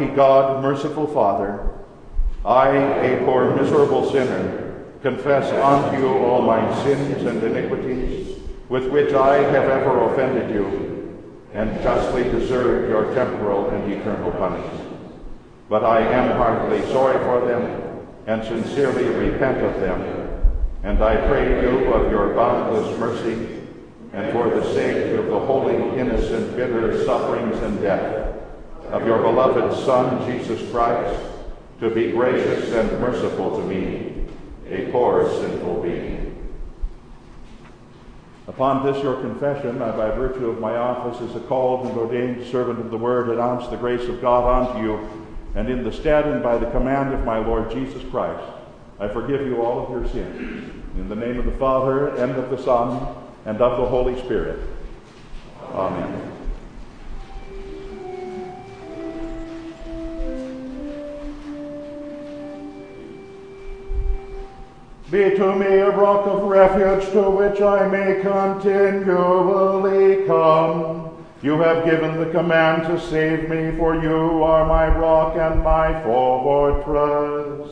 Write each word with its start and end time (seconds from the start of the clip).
Almighty 0.00 0.16
God, 0.16 0.62
merciful 0.62 1.06
Father, 1.08 1.68
I, 2.42 2.68
a 2.68 3.22
poor 3.26 3.54
miserable 3.54 4.10
sinner, 4.10 4.86
confess 5.02 5.52
unto 5.52 5.98
you 5.98 6.08
all 6.24 6.40
my 6.40 6.82
sins 6.82 7.22
and 7.26 7.42
iniquities 7.42 8.38
with 8.70 8.90
which 8.90 9.12
I 9.12 9.36
have 9.36 9.68
ever 9.68 10.10
offended 10.10 10.54
you, 10.54 11.18
and 11.52 11.82
justly 11.82 12.24
deserved 12.24 12.88
your 12.88 13.14
temporal 13.14 13.68
and 13.68 13.92
eternal 13.92 14.30
punishment. 14.32 15.12
But 15.68 15.84
I 15.84 16.00
am 16.00 16.34
heartily 16.38 16.80
sorry 16.92 17.18
for 17.18 17.46
them, 17.46 18.06
and 18.26 18.42
sincerely 18.42 19.04
repent 19.04 19.62
of 19.62 19.78
them, 19.80 20.00
and 20.82 21.02
I 21.04 21.16
pray 21.28 21.60
you 21.60 21.92
of 21.92 22.10
your 22.10 22.32
boundless 22.34 22.98
mercy, 22.98 23.66
and 24.14 24.32
for 24.32 24.48
the 24.48 24.64
sake 24.72 25.18
of 25.18 25.26
the 25.26 25.40
holy, 25.40 25.76
innocent, 25.98 26.56
bitter 26.56 27.04
sufferings 27.04 27.58
and 27.58 27.82
death 27.82 28.29
of 28.90 29.06
your 29.06 29.18
beloved 29.18 29.72
Son, 29.84 30.30
Jesus 30.30 30.68
Christ, 30.70 31.20
to 31.78 31.90
be 31.90 32.10
gracious 32.10 32.72
and 32.72 33.00
merciful 33.00 33.56
to 33.56 33.64
me, 33.64 34.26
a 34.68 34.90
poor 34.90 35.30
sinful 35.30 35.82
being. 35.82 36.20
Upon 38.48 38.84
this 38.84 39.00
your 39.00 39.20
confession, 39.20 39.80
I, 39.80 39.92
by 39.92 40.10
virtue 40.10 40.50
of 40.50 40.58
my 40.58 40.76
office 40.76 41.20
as 41.22 41.36
a 41.36 41.40
called 41.46 41.86
and 41.86 41.96
ordained 41.96 42.44
servant 42.50 42.80
of 42.80 42.90
the 42.90 42.98
word, 42.98 43.28
announce 43.28 43.68
the 43.68 43.76
grace 43.76 44.08
of 44.08 44.20
God 44.20 44.66
unto 44.66 44.82
you, 44.82 45.08
and 45.54 45.68
in 45.68 45.84
the 45.84 45.92
stead 45.92 46.26
and 46.26 46.42
by 46.42 46.58
the 46.58 46.70
command 46.72 47.14
of 47.14 47.24
my 47.24 47.38
Lord 47.38 47.70
Jesus 47.70 48.02
Christ, 48.10 48.42
I 48.98 49.06
forgive 49.06 49.46
you 49.46 49.62
all 49.62 49.84
of 49.84 49.90
your 49.90 50.08
sins. 50.10 50.72
In 50.96 51.08
the 51.08 51.14
name 51.14 51.38
of 51.38 51.44
the 51.44 51.52
Father, 51.52 52.08
and 52.16 52.32
of 52.32 52.50
the 52.50 52.60
Son, 52.60 53.14
and 53.46 53.60
of 53.60 53.80
the 53.80 53.86
Holy 53.86 54.18
Spirit. 54.20 54.58
Amen. 55.72 56.39
Be 65.10 65.30
to 65.30 65.56
me 65.56 65.66
a 65.66 65.90
rock 65.90 66.26
of 66.28 66.44
refuge 66.44 67.10
to 67.10 67.28
which 67.30 67.60
I 67.60 67.88
may 67.88 68.20
continually 68.20 70.24
come. 70.24 71.10
You 71.42 71.60
have 71.60 71.84
given 71.84 72.20
the 72.20 72.30
command 72.30 72.84
to 72.84 73.00
save 73.00 73.50
me, 73.50 73.76
for 73.76 74.00
you 74.00 74.44
are 74.44 74.64
my 74.66 74.86
rock 74.86 75.36
and 75.36 75.64
my 75.64 76.00
fortress. 76.04 77.68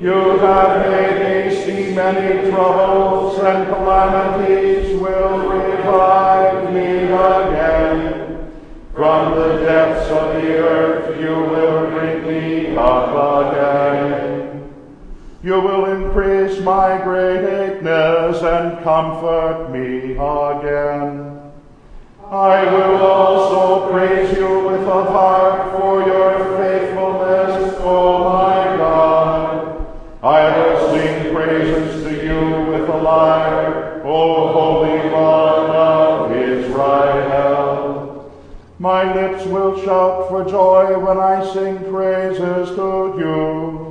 You 0.00 0.38
have 0.38 0.90
made 0.90 1.46
me 1.46 1.54
see 1.54 1.94
many 1.94 2.50
troubles, 2.50 3.38
and 3.38 3.68
calamities 3.68 5.00
will 5.00 5.38
revive 5.38 6.74
me 6.74 7.04
again. 7.04 8.50
From 8.92 9.36
the 9.36 9.58
depths 9.58 10.10
of 10.10 10.34
the 10.34 10.58
earth 10.58 11.20
you 11.20 11.28
will 11.28 11.90
bring 11.92 12.26
me 12.26 12.76
up 12.76 13.52
again. 13.52 14.43
You 15.44 15.60
will 15.60 15.84
increase 15.92 16.58
my 16.60 16.96
greatness 17.04 18.42
and 18.42 18.82
comfort 18.82 19.70
me 19.70 20.12
again. 20.12 21.52
I 22.30 22.64
will 22.64 23.02
also 23.02 23.92
praise 23.92 24.34
you 24.38 24.60
with 24.60 24.88
a 24.88 25.04
heart 25.04 25.78
for 25.78 26.00
your 26.00 26.56
faithfulness, 26.56 27.74
O 27.80 28.24
my 28.24 28.76
God. 28.78 29.86
I 30.22 30.56
will 30.56 30.94
sing 30.94 31.34
praises 31.34 32.02
to 32.04 32.24
you 32.24 32.40
with 32.70 32.88
a 32.88 32.96
lyre, 32.96 34.00
O 34.02 34.50
Holy 34.50 35.10
One 35.10 35.70
of 35.76 36.32
Israel. 36.32 38.32
My 38.78 39.14
lips 39.14 39.44
will 39.44 39.76
shout 39.84 40.26
for 40.30 40.42
joy 40.42 40.98
when 40.98 41.18
I 41.18 41.44
sing 41.52 41.80
praises 41.92 42.70
to 42.76 43.14
you 43.18 43.83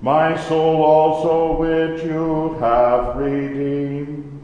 my 0.00 0.36
soul 0.46 0.82
also 0.82 1.56
which 1.58 2.04
you 2.04 2.56
have 2.60 3.16
redeemed. 3.16 4.40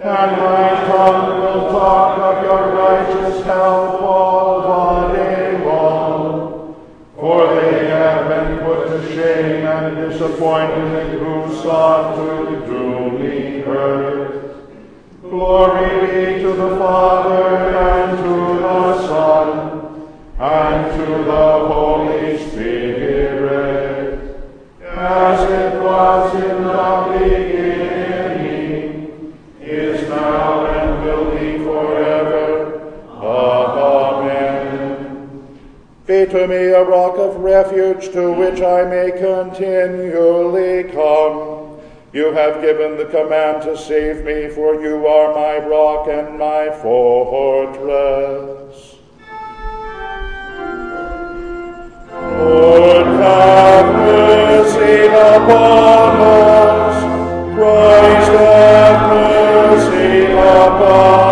And 0.00 0.32
my 0.32 0.68
tongue 0.86 1.40
will 1.40 1.70
talk 1.70 2.18
of 2.18 2.44
your 2.44 2.74
righteous 2.74 3.44
help 3.44 4.00
all 4.00 5.08
the 5.08 5.14
day 5.14 5.64
long. 5.64 6.76
For 7.16 7.54
they 7.54 7.88
have 7.88 8.28
been 8.28 8.58
put 8.60 8.86
to 8.88 9.08
shame 9.12 9.66
and 9.66 9.96
disappointed 9.96 11.18
who 11.18 11.54
sought 11.62 12.16
to 12.16 12.66
do 12.66 13.10
me 13.18 13.49
have 42.50 42.62
given 42.62 42.96
the 42.96 43.04
command 43.04 43.62
to 43.62 43.76
save 43.76 44.24
me, 44.24 44.48
for 44.48 44.74
you 44.82 45.06
are 45.06 45.32
my 45.34 45.58
rock 45.68 46.08
and 46.08 46.36
my 46.36 46.68
fortress. 46.82 48.16
Lord, 52.12 53.06
have 53.06 53.94
mercy 53.94 55.06
upon 55.06 56.20
us. 56.20 57.04
Christ, 57.54 58.30
have 58.32 59.00
mercy 59.12 60.32
upon 60.32 60.82
us. 60.82 61.29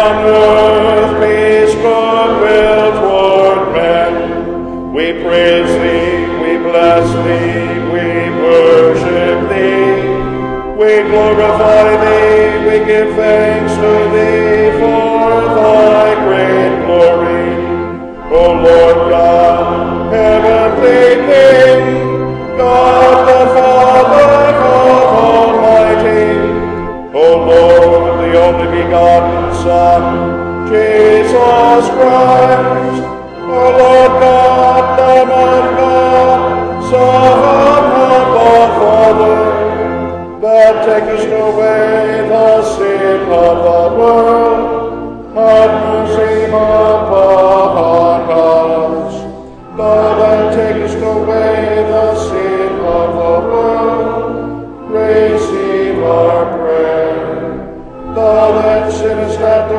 On 0.00 0.24
earth 0.24 1.14
peace, 1.22 1.74
goodwill 1.74 2.90
toward 3.00 3.72
men. 3.72 4.92
We 4.92 5.12
praise 5.24 5.72
thee, 5.82 6.26
we 6.42 6.52
bless 6.58 7.06
thee, 7.26 7.78
we 7.94 8.06
worship 8.44 9.48
thee. 9.50 10.18
We 10.80 11.02
glorify 11.10 11.86
thee, 12.04 12.66
we 12.66 12.86
give 12.86 13.14
thanks 13.16 13.74
to 13.74 13.92
thee 14.14 14.70
for 14.80 15.30
thy 15.58 16.14
great 16.26 16.74
glory. 16.86 17.48
O 18.30 18.52
Lord 18.66 19.10
God, 19.10 20.12
heavenly 20.12 21.26
King, 21.28 22.56
God 22.56 23.16
the 23.28 23.42
Father 23.54 24.52
God 24.62 25.04
Almighty, 25.26 26.26
O 27.14 27.26
Lord, 27.50 28.18
the 28.20 28.30
only 28.44 28.82
begotten 28.82 29.47
Son, 29.68 30.66
Jesus 30.70 31.84
Christ, 31.96 33.02
O 33.52 33.60
Lord 33.78 34.12
God, 34.22 34.98
Lamb 34.98 35.30
of 35.30 35.64
God, 35.76 36.40
Son 36.88 37.84
of 38.08 38.24
the 38.36 38.56
Father, 38.78 39.40
that 40.40 40.74
takest 40.86 41.28
away 41.28 42.24
the 42.32 42.48
sin 42.76 43.20
of 43.30 43.56
the 43.68 43.82
world, 43.98 44.47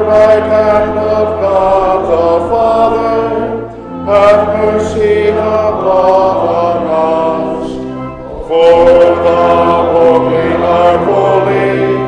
right 0.09 0.41
hand 0.41 0.97
of 0.97 1.27
God 1.39 1.97
the 2.09 2.49
Father, 2.49 3.69
have 4.05 4.41
mercy 4.57 5.27
upon 5.27 6.77
us. 6.87 7.69
For 8.47 8.85
thou, 9.25 9.91
O 10.01 10.29
King, 10.29 10.61
art 10.63 11.01
holy, 11.09 11.98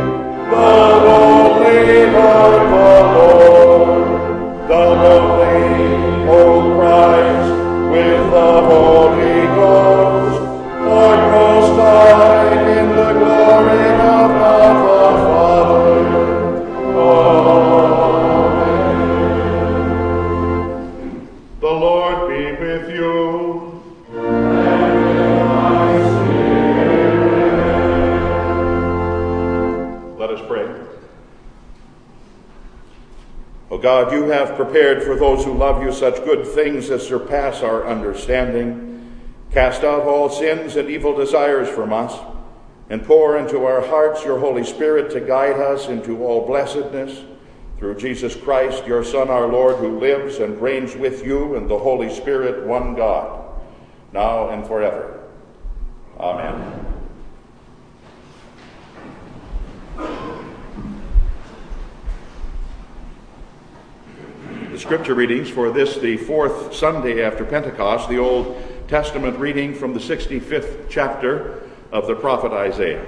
those 35.32 35.46
who 35.46 35.54
love 35.54 35.82
you 35.82 35.94
such 35.94 36.26
good 36.26 36.46
things 36.46 36.90
as 36.90 37.08
surpass 37.08 37.62
our 37.62 37.88
understanding. 37.88 39.18
Cast 39.52 39.82
out 39.82 40.02
all 40.02 40.30
sins 40.30 40.76
and 40.76 40.90
evil 40.90 41.16
desires 41.16 41.70
from 41.70 41.94
us, 41.94 42.20
and 42.90 43.02
pour 43.06 43.38
into 43.38 43.64
our 43.64 43.80
hearts 43.80 44.26
your 44.26 44.40
Holy 44.40 44.66
Spirit 44.66 45.10
to 45.12 45.22
guide 45.22 45.58
us 45.58 45.88
into 45.88 46.22
all 46.22 46.46
blessedness. 46.46 47.24
Through 47.78 47.96
Jesus 47.96 48.36
Christ, 48.36 48.86
your 48.86 49.06
Son, 49.06 49.30
our 49.30 49.48
Lord, 49.48 49.78
who 49.78 50.00
lives 50.00 50.40
and 50.40 50.62
reigns 50.62 50.96
with 50.98 51.26
you 51.26 51.56
and 51.56 51.70
the 51.70 51.80
Holy 51.80 52.14
Spirit, 52.14 52.68
one 52.68 52.94
God, 52.94 53.62
now 54.12 54.50
and 54.50 54.68
forever. 54.68 55.24
Amen. 56.20 56.92
Scripture 64.92 65.16
readings 65.16 65.50
for 65.50 65.72
this, 65.72 65.96
the 66.00 66.18
fourth 66.18 66.76
Sunday 66.76 67.24
after 67.24 67.46
Pentecost, 67.46 68.10
the 68.10 68.18
Old 68.18 68.62
Testament 68.90 69.40
reading 69.40 69.74
from 69.74 69.94
the 69.94 70.02
65th 70.02 70.90
chapter 70.90 71.64
of 71.94 72.08
the 72.08 72.16
prophet 72.16 72.52
Isaiah. 72.52 73.06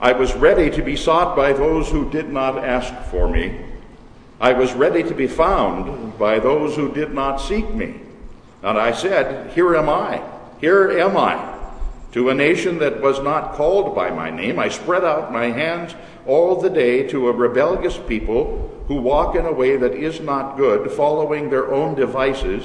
I 0.00 0.12
was 0.12 0.34
ready 0.34 0.70
to 0.70 0.82
be 0.82 0.96
sought 0.96 1.36
by 1.36 1.52
those 1.52 1.90
who 1.90 2.10
did 2.10 2.30
not 2.30 2.64
ask 2.64 2.94
for 3.10 3.28
me. 3.28 3.60
I 4.40 4.54
was 4.54 4.72
ready 4.72 5.02
to 5.02 5.14
be 5.14 5.26
found 5.26 6.18
by 6.18 6.38
those 6.38 6.74
who 6.74 6.90
did 6.94 7.12
not 7.12 7.36
seek 7.36 7.68
me. 7.68 8.00
And 8.62 8.78
I 8.78 8.92
said, 8.92 9.52
Here 9.52 9.76
am 9.76 9.90
I, 9.90 10.22
here 10.58 10.90
am 10.90 11.18
I. 11.18 11.52
To 12.12 12.30
a 12.30 12.34
nation 12.34 12.78
that 12.78 13.02
was 13.02 13.20
not 13.20 13.56
called 13.56 13.94
by 13.94 14.08
my 14.08 14.30
name, 14.30 14.58
I 14.58 14.70
spread 14.70 15.04
out 15.04 15.34
my 15.34 15.50
hands 15.50 15.94
all 16.24 16.58
the 16.58 16.70
day 16.70 17.06
to 17.08 17.28
a 17.28 17.32
rebellious 17.32 17.98
people 18.08 18.70
who 18.88 18.96
walk 18.96 19.34
in 19.34 19.46
a 19.46 19.52
way 19.52 19.76
that 19.76 19.94
is 19.94 20.20
not 20.20 20.56
good, 20.56 20.90
following 20.90 21.48
their 21.48 21.72
own 21.72 21.94
devices, 21.94 22.64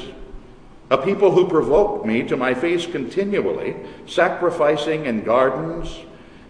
a 0.89 0.97
people 0.97 1.31
who 1.31 1.47
provoke 1.47 2.05
me 2.05 2.23
to 2.23 2.35
my 2.35 2.53
face 2.53 2.85
continually, 2.85 3.75
sacrificing 4.05 5.05
in 5.05 5.23
gardens 5.23 5.99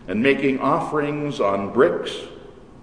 and 0.07 0.23
making 0.23 0.59
offerings 0.59 1.39
on 1.39 1.71
bricks, 1.71 2.15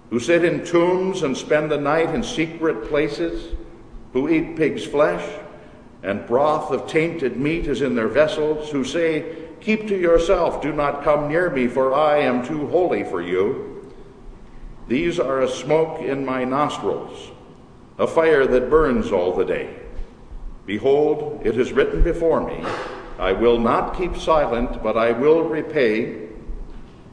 who 0.09 0.19
sit 0.19 0.45
in 0.45 0.63
tombs 0.63 1.23
and 1.23 1.35
spend 1.35 1.69
the 1.69 1.77
night 1.77 2.13
in 2.15 2.23
secret 2.23 2.87
places, 2.87 3.55
who 4.13 4.29
eat 4.29 4.55
pig's 4.55 4.85
flesh, 4.85 5.27
and 6.03 6.25
broth 6.27 6.71
of 6.71 6.87
tainted 6.87 7.35
meat 7.35 7.67
is 7.67 7.81
in 7.81 7.95
their 7.95 8.07
vessels, 8.07 8.69
who 8.69 8.83
say, 8.83 9.47
Keep 9.59 9.87
to 9.87 9.97
yourself, 9.97 10.61
do 10.61 10.71
not 10.71 11.03
come 11.03 11.27
near 11.27 11.49
me, 11.49 11.67
for 11.67 11.93
I 11.93 12.19
am 12.19 12.45
too 12.45 12.67
holy 12.67 13.03
for 13.03 13.21
you. 13.21 13.76
These 14.87 15.19
are 15.19 15.41
a 15.41 15.49
smoke 15.49 16.01
in 16.01 16.25
my 16.25 16.45
nostrils, 16.45 17.31
a 17.97 18.07
fire 18.07 18.47
that 18.47 18.69
burns 18.69 19.11
all 19.11 19.33
the 19.33 19.45
day. 19.45 19.75
Behold, 20.65 21.41
it 21.43 21.57
is 21.57 21.73
written 21.73 22.03
before 22.03 22.45
me, 22.45 22.63
I 23.19 23.31
will 23.31 23.59
not 23.59 23.97
keep 23.97 24.15
silent, 24.15 24.83
but 24.83 24.95
I 24.95 25.11
will 25.11 25.43
repay. 25.43 26.27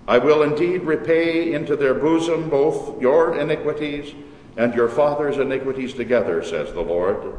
I 0.07 0.19
will 0.19 0.43
indeed 0.43 0.83
repay 0.83 1.53
into 1.53 1.77
their 1.77 1.95
bosom 1.95 2.51
both 2.51 3.01
your 3.01 3.39
iniquities 3.39 4.15
and 4.57 4.75
your 4.75 4.89
father's 4.89 5.39
iniquities 5.39 5.95
together, 5.95 6.45
says 6.45 6.73
the 6.73 6.83
Lord, 6.83 7.35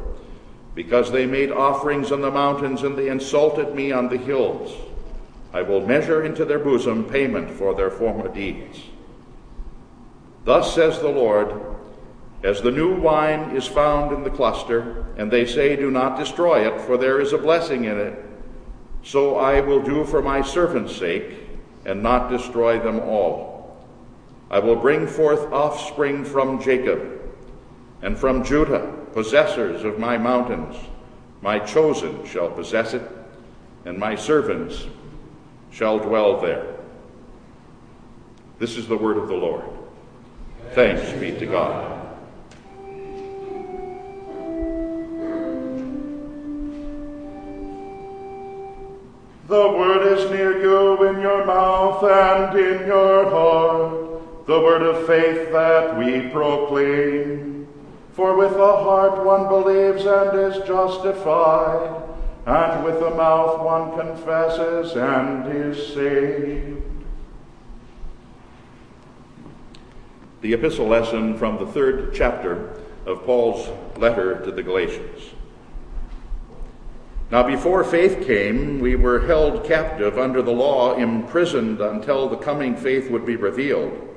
because 0.74 1.12
they 1.12 1.26
made 1.26 1.52
offerings 1.52 2.10
on 2.10 2.20
the 2.20 2.30
mountains 2.30 2.82
and 2.82 2.98
they 2.98 3.08
insulted 3.08 3.74
me 3.74 3.92
on 3.92 4.08
the 4.08 4.18
hills. 4.18 4.74
I 5.52 5.62
will 5.62 5.86
measure 5.86 6.24
into 6.24 6.44
their 6.44 6.58
bosom 6.58 7.04
payment 7.04 7.50
for 7.50 7.74
their 7.74 7.90
former 7.90 8.28
deeds. 8.28 8.80
Thus 10.46 10.72
says 10.76 11.00
the 11.00 11.08
Lord, 11.08 11.60
as 12.44 12.62
the 12.62 12.70
new 12.70 12.94
wine 13.00 13.56
is 13.56 13.66
found 13.66 14.12
in 14.12 14.22
the 14.22 14.30
cluster, 14.30 15.04
and 15.16 15.28
they 15.28 15.44
say, 15.44 15.74
Do 15.74 15.90
not 15.90 16.16
destroy 16.16 16.72
it, 16.72 16.80
for 16.82 16.96
there 16.96 17.20
is 17.20 17.32
a 17.32 17.38
blessing 17.38 17.82
in 17.84 17.98
it, 17.98 18.24
so 19.02 19.38
I 19.38 19.60
will 19.60 19.82
do 19.82 20.04
for 20.04 20.22
my 20.22 20.42
servant's 20.42 20.94
sake, 20.94 21.34
and 21.84 22.00
not 22.00 22.30
destroy 22.30 22.78
them 22.78 23.00
all. 23.00 23.76
I 24.48 24.60
will 24.60 24.76
bring 24.76 25.08
forth 25.08 25.52
offspring 25.52 26.24
from 26.24 26.62
Jacob, 26.62 27.20
and 28.02 28.16
from 28.16 28.44
Judah, 28.44 28.94
possessors 29.14 29.82
of 29.82 29.98
my 29.98 30.16
mountains. 30.16 30.76
My 31.42 31.58
chosen 31.58 32.24
shall 32.24 32.50
possess 32.52 32.94
it, 32.94 33.02
and 33.84 33.98
my 33.98 34.14
servants 34.14 34.86
shall 35.72 35.98
dwell 35.98 36.40
there. 36.40 36.76
This 38.60 38.76
is 38.76 38.86
the 38.86 38.96
word 38.96 39.16
of 39.16 39.26
the 39.26 39.34
Lord. 39.34 39.75
Thanks 40.74 41.12
be 41.12 41.32
to 41.32 41.46
God. 41.46 41.96
The 49.48 49.68
word 49.68 50.18
is 50.18 50.28
near 50.30 50.60
you 50.60 51.04
in 51.08 51.20
your 51.20 51.46
mouth 51.46 52.02
and 52.02 52.58
in 52.58 52.86
your 52.86 53.30
heart, 53.30 54.46
the 54.46 54.60
word 54.60 54.82
of 54.82 55.06
faith 55.06 55.52
that 55.52 55.96
we 55.96 56.28
proclaim. 56.30 57.68
For 58.12 58.36
with 58.36 58.54
the 58.54 58.58
heart 58.58 59.24
one 59.24 59.46
believes 59.46 60.04
and 60.04 60.36
is 60.36 60.66
justified, 60.66 62.02
and 62.44 62.84
with 62.84 62.98
the 62.98 63.10
mouth 63.10 63.60
one 63.60 63.96
confesses 63.96 64.96
and 64.96 65.46
is 65.54 65.94
saved. 65.94 66.95
The 70.46 70.54
epistle 70.54 70.86
lesson 70.86 71.36
from 71.36 71.58
the 71.58 71.66
third 71.66 72.14
chapter 72.14 72.80
of 73.04 73.24
Paul's 73.24 73.68
letter 73.98 74.44
to 74.44 74.52
the 74.52 74.62
Galatians. 74.62 75.20
Now, 77.32 77.42
before 77.42 77.82
faith 77.82 78.24
came, 78.24 78.78
we 78.78 78.94
were 78.94 79.26
held 79.26 79.64
captive 79.64 80.16
under 80.18 80.42
the 80.42 80.52
law, 80.52 80.94
imprisoned 80.94 81.80
until 81.80 82.28
the 82.28 82.36
coming 82.36 82.76
faith 82.76 83.10
would 83.10 83.26
be 83.26 83.34
revealed. 83.34 84.08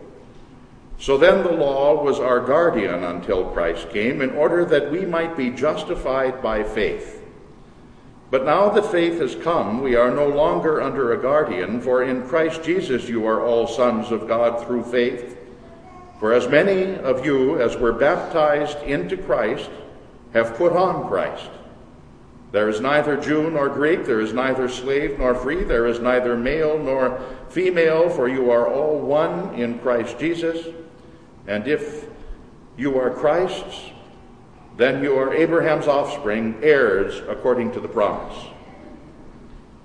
So 0.99 1.17
then 1.17 1.41
the 1.41 1.51
law 1.51 2.03
was 2.03 2.19
our 2.19 2.41
guardian 2.41 3.05
until 3.05 3.49
Christ 3.49 3.89
came, 3.89 4.21
in 4.21 4.29
order 4.29 4.63
that 4.65 4.91
we 4.91 5.07
might 5.07 5.35
be 5.35 5.49
justified 5.49 6.43
by 6.43 6.61
faith. 6.61 7.23
But 8.29 8.45
now 8.45 8.69
that 8.69 8.85
faith 8.91 9.19
has 9.19 9.33
come, 9.33 9.81
we 9.81 9.95
are 9.95 10.11
no 10.11 10.27
longer 10.27 10.79
under 10.79 11.11
a 11.11 11.19
guardian, 11.19 11.81
for 11.81 12.03
in 12.03 12.27
Christ 12.27 12.61
Jesus 12.61 13.09
you 13.09 13.25
are 13.25 13.43
all 13.43 13.65
sons 13.65 14.11
of 14.11 14.27
God 14.27 14.63
through 14.63 14.83
faith. 14.83 15.37
For 16.19 16.33
as 16.33 16.47
many 16.49 16.95
of 16.95 17.25
you 17.25 17.61
as 17.61 17.77
were 17.77 17.93
baptized 17.93 18.77
into 18.83 19.15
Christ 19.15 19.69
have 20.33 20.55
put 20.55 20.73
on 20.73 21.07
Christ. 21.07 21.49
There 22.51 22.67
is 22.67 22.81
neither 22.81 23.15
Jew 23.15 23.49
nor 23.51 23.69
Greek, 23.69 24.05
there 24.05 24.19
is 24.19 24.33
neither 24.33 24.67
slave 24.67 25.19
nor 25.19 25.35
free, 25.35 25.63
there 25.63 25.85
is 25.85 25.99
neither 25.99 26.35
male 26.35 26.77
nor 26.77 27.21
female, 27.49 28.09
for 28.09 28.27
you 28.27 28.49
are 28.51 28.67
all 28.67 28.99
one 28.99 29.53
in 29.53 29.79
Christ 29.79 30.19
Jesus. 30.19 30.67
And 31.47 31.67
if 31.67 32.05
you 32.75 32.97
are 32.99 33.11
Christ's, 33.11 33.91
then 34.77 35.03
you 35.03 35.15
are 35.17 35.33
Abraham's 35.33 35.87
offspring, 35.87 36.57
heirs 36.61 37.21
according 37.27 37.71
to 37.73 37.79
the 37.79 37.87
promise. 37.87 38.37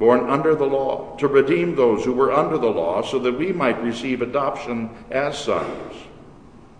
born 0.00 0.30
under 0.30 0.54
the 0.54 0.64
law, 0.64 1.14
to 1.18 1.28
redeem 1.28 1.76
those 1.76 2.02
who 2.06 2.14
were 2.14 2.32
under 2.32 2.56
the 2.56 2.66
law, 2.66 3.02
so 3.02 3.18
that 3.18 3.38
we 3.38 3.52
might 3.52 3.80
receive 3.82 4.22
adoption 4.22 4.88
as 5.10 5.38
sons. 5.38 5.94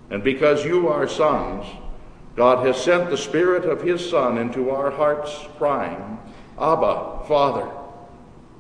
And 0.09 0.25
because 0.25 0.65
you 0.65 0.89
are 0.89 1.07
sons, 1.07 1.67
God 2.35 2.67
has 2.67 2.83
sent 2.83 3.11
the 3.11 3.19
Spirit 3.19 3.67
of 3.67 3.83
His 3.83 4.09
Son 4.09 4.39
into 4.39 4.71
our 4.71 4.91
hearts, 4.91 5.39
crying, 5.59 6.19
Abba, 6.59 7.27
Father. 7.29 7.71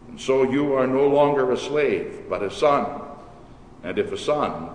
And 0.09 0.21
so 0.21 0.43
you 0.43 0.75
are 0.75 0.87
no 0.87 1.09
longer 1.09 1.51
a 1.53 1.57
slave, 1.57 2.25
but 2.29 2.43
a 2.43 2.51
son. 2.51 3.01
And 3.83 3.99
if 3.99 4.13
a 4.13 4.19
son, 4.19 4.69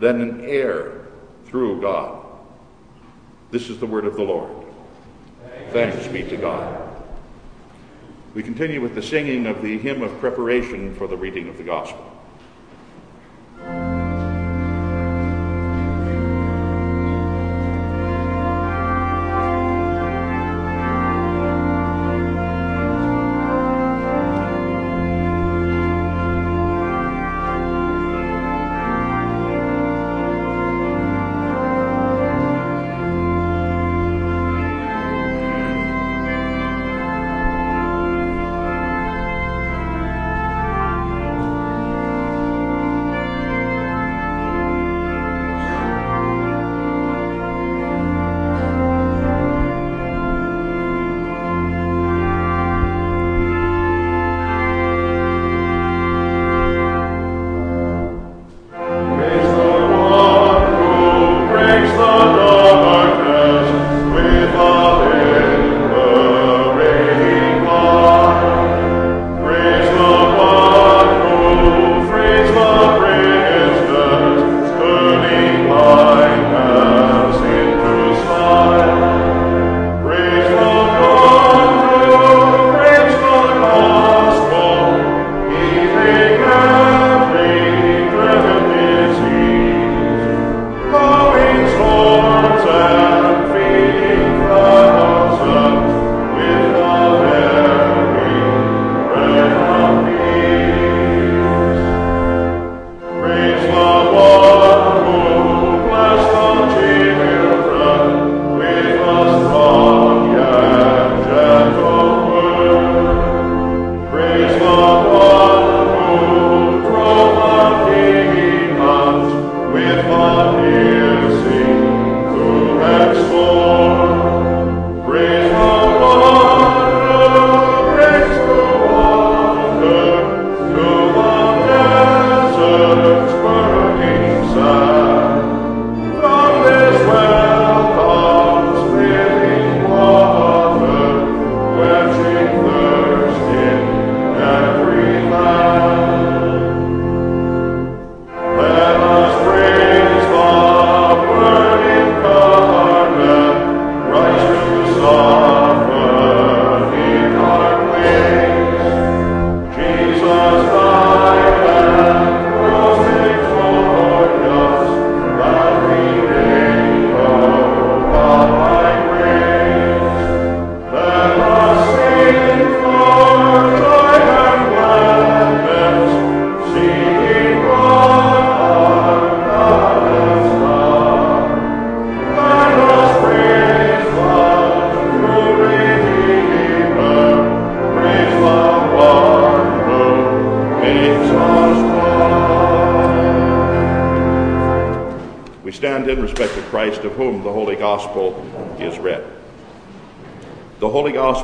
then 0.00 0.20
an 0.20 0.44
heir 0.44 1.06
through 1.46 1.80
God. 1.80 2.26
This 3.50 3.70
is 3.70 3.78
the 3.78 3.86
word 3.86 4.04
of 4.04 4.16
the 4.16 4.22
Lord. 4.22 4.52
Thanks 5.70 6.06
be 6.08 6.24
to 6.24 6.36
God. 6.36 6.89
We 8.32 8.44
continue 8.44 8.80
with 8.80 8.94
the 8.94 9.02
singing 9.02 9.46
of 9.46 9.60
the 9.60 9.78
hymn 9.78 10.02
of 10.02 10.20
preparation 10.20 10.94
for 10.94 11.08
the 11.08 11.16
reading 11.16 11.48
of 11.48 11.56
the 11.56 11.64
gospel. 11.64 12.19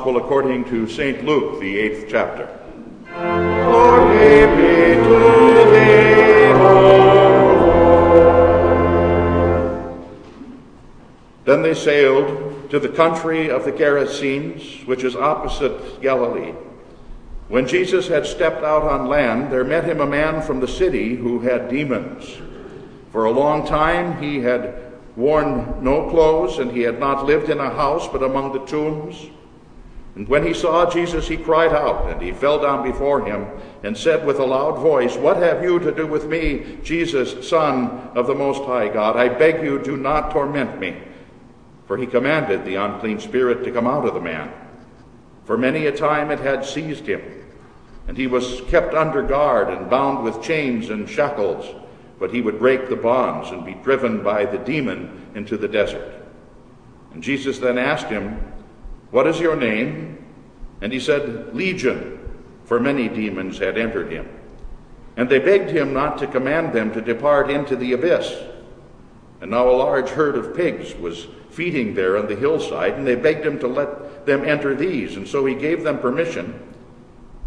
Gospel 0.06 0.22
according 0.24 0.64
to 0.66 0.86
St. 0.86 1.24
Luke, 1.24 1.58
the 1.58 1.78
eighth 1.78 2.06
chapter. 2.08 2.48
Glory 3.12 4.46
be 4.54 4.94
to 5.02 5.18
thee, 5.72 6.46
Then 11.44 11.62
they 11.62 11.74
sailed 11.74 12.70
to 12.70 12.78
the 12.78 12.88
country 12.88 13.50
of 13.50 13.64
the 13.64 13.72
Gerasenes, 13.72 14.86
which 14.86 15.02
is 15.02 15.16
opposite 15.16 16.00
Galilee. 16.00 16.54
When 17.48 17.66
Jesus 17.66 18.06
had 18.06 18.26
stepped 18.26 18.62
out 18.62 18.84
on 18.84 19.08
land, 19.08 19.50
there 19.50 19.64
met 19.64 19.86
him 19.86 20.00
a 20.00 20.06
man 20.06 20.40
from 20.40 20.60
the 20.60 20.68
city 20.68 21.16
who 21.16 21.40
had 21.40 21.68
demons. 21.68 22.36
For 23.10 23.24
a 23.24 23.32
long 23.32 23.66
time 23.66 24.22
he 24.22 24.38
had 24.38 24.92
worn 25.16 25.82
no 25.82 26.08
clothes, 26.08 26.60
and 26.60 26.70
he 26.70 26.82
had 26.82 27.00
not 27.00 27.26
lived 27.26 27.50
in 27.50 27.58
a 27.58 27.70
house 27.70 28.06
but 28.06 28.22
among 28.22 28.52
the 28.52 28.64
tombs. 28.66 29.30
And 30.16 30.26
when 30.28 30.46
he 30.46 30.54
saw 30.54 30.90
Jesus, 30.90 31.28
he 31.28 31.36
cried 31.36 31.74
out, 31.74 32.10
and 32.10 32.22
he 32.22 32.32
fell 32.32 32.58
down 32.58 32.90
before 32.90 33.26
him, 33.26 33.46
and 33.82 33.96
said 33.96 34.26
with 34.26 34.38
a 34.38 34.46
loud 34.46 34.78
voice, 34.78 35.14
What 35.14 35.36
have 35.36 35.62
you 35.62 35.78
to 35.78 35.92
do 35.92 36.06
with 36.06 36.26
me, 36.26 36.78
Jesus, 36.82 37.46
Son 37.46 37.90
of 38.14 38.26
the 38.26 38.34
Most 38.34 38.64
High 38.64 38.88
God? 38.88 39.16
I 39.16 39.28
beg 39.28 39.62
you, 39.62 39.78
do 39.78 39.94
not 39.94 40.30
torment 40.30 40.80
me. 40.80 40.96
For 41.86 41.98
he 41.98 42.06
commanded 42.06 42.64
the 42.64 42.76
unclean 42.76 43.20
spirit 43.20 43.62
to 43.64 43.70
come 43.70 43.86
out 43.86 44.06
of 44.06 44.14
the 44.14 44.20
man. 44.20 44.50
For 45.44 45.58
many 45.58 45.84
a 45.84 45.94
time 45.94 46.30
it 46.30 46.40
had 46.40 46.64
seized 46.64 47.06
him, 47.06 47.20
and 48.08 48.16
he 48.16 48.26
was 48.26 48.62
kept 48.68 48.94
under 48.94 49.22
guard 49.22 49.68
and 49.68 49.90
bound 49.90 50.24
with 50.24 50.42
chains 50.42 50.88
and 50.88 51.08
shackles. 51.08 51.66
But 52.18 52.32
he 52.32 52.40
would 52.40 52.58
break 52.58 52.88
the 52.88 52.96
bonds 52.96 53.50
and 53.50 53.66
be 53.66 53.74
driven 53.74 54.22
by 54.22 54.46
the 54.46 54.58
demon 54.58 55.30
into 55.34 55.58
the 55.58 55.68
desert. 55.68 56.24
And 57.12 57.22
Jesus 57.22 57.58
then 57.58 57.76
asked 57.76 58.06
him, 58.06 58.40
what 59.16 59.26
is 59.26 59.40
your 59.40 59.56
name? 59.56 60.22
And 60.82 60.92
he 60.92 61.00
said, 61.00 61.56
Legion, 61.56 62.20
for 62.66 62.78
many 62.78 63.08
demons 63.08 63.56
had 63.56 63.78
entered 63.78 64.12
him. 64.12 64.28
And 65.16 65.26
they 65.26 65.38
begged 65.38 65.70
him 65.70 65.94
not 65.94 66.18
to 66.18 66.26
command 66.26 66.74
them 66.74 66.92
to 66.92 67.00
depart 67.00 67.50
into 67.50 67.76
the 67.76 67.94
abyss. 67.94 68.30
And 69.40 69.52
now 69.52 69.70
a 69.70 69.72
large 69.72 70.10
herd 70.10 70.36
of 70.36 70.54
pigs 70.54 70.94
was 70.96 71.28
feeding 71.48 71.94
there 71.94 72.18
on 72.18 72.26
the 72.26 72.36
hillside, 72.36 72.92
and 72.92 73.06
they 73.06 73.14
begged 73.14 73.46
him 73.46 73.58
to 73.60 73.66
let 73.66 74.26
them 74.26 74.44
enter 74.44 74.74
these. 74.74 75.16
And 75.16 75.26
so 75.26 75.46
he 75.46 75.54
gave 75.54 75.82
them 75.82 75.98
permission. 75.98 76.60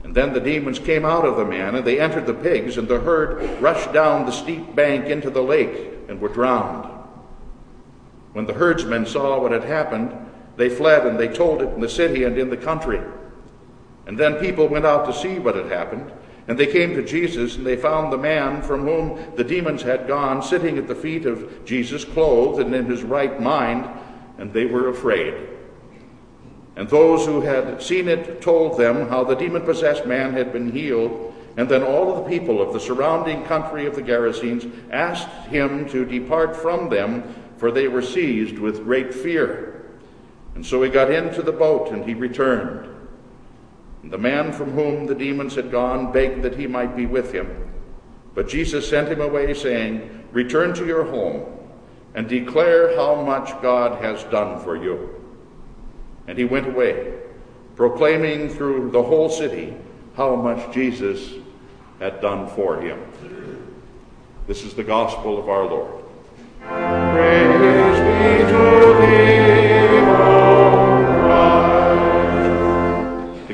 And 0.04 0.16
then 0.16 0.34
the 0.34 0.40
demons 0.40 0.80
came 0.80 1.06
out 1.06 1.24
of 1.24 1.38
the 1.38 1.46
man, 1.46 1.76
and 1.76 1.86
they 1.86 2.00
entered 2.00 2.26
the 2.26 2.34
pigs, 2.34 2.80
and 2.80 2.88
the 2.88 3.00
herd 3.00 3.62
rushed 3.62 3.94
down 3.94 4.26
the 4.26 4.32
steep 4.32 4.74
bank 4.74 5.06
into 5.06 5.30
the 5.30 5.44
lake 5.44 5.78
and 6.08 6.20
were 6.20 6.30
drowned. 6.30 6.90
When 8.34 8.48
the 8.48 8.54
herdsmen 8.54 9.06
saw 9.06 9.40
what 9.40 9.52
had 9.52 9.66
happened, 9.66 10.29
they 10.60 10.70
fled 10.70 11.08
and 11.08 11.18
they 11.18 11.30
told 11.30 11.62
it 11.62 11.70
in 11.70 11.80
the 11.80 11.88
city 11.88 12.26
and 12.26 12.38
in 12.38 12.50
the 12.50 12.58
country. 12.58 13.00
And 14.08 14.18
then 14.18 14.36
people 14.36 14.68
went 14.68 14.86
out 14.86 15.06
to 15.06 15.14
see 15.14 15.40
what 15.40 15.56
had 15.56 15.72
happened. 15.72 16.12
And 16.50 16.60
they 16.60 16.68
came 16.68 16.96
to 16.96 17.06
Jesus, 17.06 17.56
and 17.56 17.66
they 17.66 17.78
found 17.78 18.12
the 18.12 18.18
man 18.18 18.62
from 18.62 18.82
whom 18.82 19.36
the 19.38 19.44
demons 19.44 19.84
had 19.84 20.06
gone 20.06 20.44
sitting 20.44 20.78
at 20.78 20.88
the 20.90 20.96
feet 20.96 21.26
of 21.26 21.64
Jesus, 21.64 22.04
clothed 22.04 22.60
and 22.60 22.76
in 22.76 22.88
his 22.88 23.04
right 23.04 23.40
mind, 23.40 23.88
and 24.38 24.52
they 24.52 24.66
were 24.66 24.90
afraid. 24.90 25.48
And 26.76 26.90
those 26.90 27.26
who 27.26 27.40
had 27.40 27.82
seen 27.82 28.10
it 28.10 28.42
told 28.42 28.78
them 28.78 29.08
how 29.08 29.24
the 29.24 29.36
demon 29.36 29.62
possessed 29.62 30.06
man 30.06 30.34
had 30.34 30.52
been 30.52 30.74
healed. 30.74 31.34
And 31.56 31.70
then 31.70 31.84
all 31.84 32.12
of 32.12 32.24
the 32.26 32.30
people 32.30 32.62
of 32.62 32.74
the 32.74 32.82
surrounding 32.82 33.46
country 33.46 33.86
of 33.86 33.96
the 33.96 34.02
Gerasenes 34.02 34.70
asked 34.92 35.48
him 35.48 35.88
to 35.90 36.04
depart 36.04 36.54
from 36.58 36.90
them, 36.90 37.34
for 37.56 37.72
they 37.72 37.88
were 37.88 38.02
seized 38.02 38.60
with 38.60 38.84
great 38.84 39.14
fear. 39.14 39.79
And 40.60 40.66
so 40.66 40.84
he 40.84 40.90
got 40.90 41.10
into 41.10 41.42
the 41.42 41.54
boat 41.54 41.90
and 41.92 42.04
he 42.04 42.14
returned. 42.14 42.94
And 44.04 44.12
the 44.12 44.18
man 44.18 44.52
from 44.52 44.72
whom 44.72 45.06
the 45.06 45.16
demons 45.16 45.56
had 45.56 45.72
gone 45.72 46.12
begged 46.12 46.44
that 46.44 46.58
he 46.58 46.68
might 46.68 46.98
be 46.98 47.06
with 47.06 47.32
him. 47.32 47.72
But 48.36 48.50
Jesus 48.50 48.86
sent 48.86 49.08
him 49.08 49.22
away, 49.22 49.54
saying, 49.54 50.28
Return 50.34 50.74
to 50.74 50.86
your 50.86 51.06
home 51.06 51.46
and 52.14 52.28
declare 52.28 52.94
how 52.98 53.24
much 53.24 53.50
God 53.62 54.04
has 54.04 54.22
done 54.26 54.60
for 54.60 54.76
you. 54.76 55.24
And 56.28 56.38
he 56.38 56.44
went 56.44 56.68
away, 56.68 57.14
proclaiming 57.78 58.50
through 58.50 58.92
the 58.92 59.02
whole 59.02 59.30
city 59.30 59.78
how 60.18 60.36
much 60.36 60.74
Jesus 60.74 61.36
had 62.00 62.20
done 62.20 62.50
for 62.50 62.82
him. 62.82 63.02
This 64.46 64.66
is 64.66 64.74
the 64.74 64.84
gospel 64.84 65.40
of 65.40 65.48
our 65.48 65.64
Lord. 65.64 66.04
Praise 66.60 67.89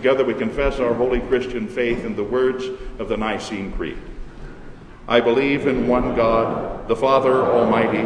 Together 0.06 0.24
we 0.24 0.36
confess 0.36 0.80
our 0.80 0.94
holy 0.94 1.20
Christian 1.20 1.68
faith 1.68 2.06
in 2.06 2.16
the 2.16 2.24
words 2.24 2.64
of 3.00 3.10
the 3.10 3.18
Nicene 3.18 3.72
Creed. 3.72 3.98
I 5.08 5.20
believe 5.20 5.66
in 5.66 5.88
one 5.88 6.16
God, 6.16 6.88
the 6.88 6.96
Father 6.96 7.34
Almighty, 7.42 8.04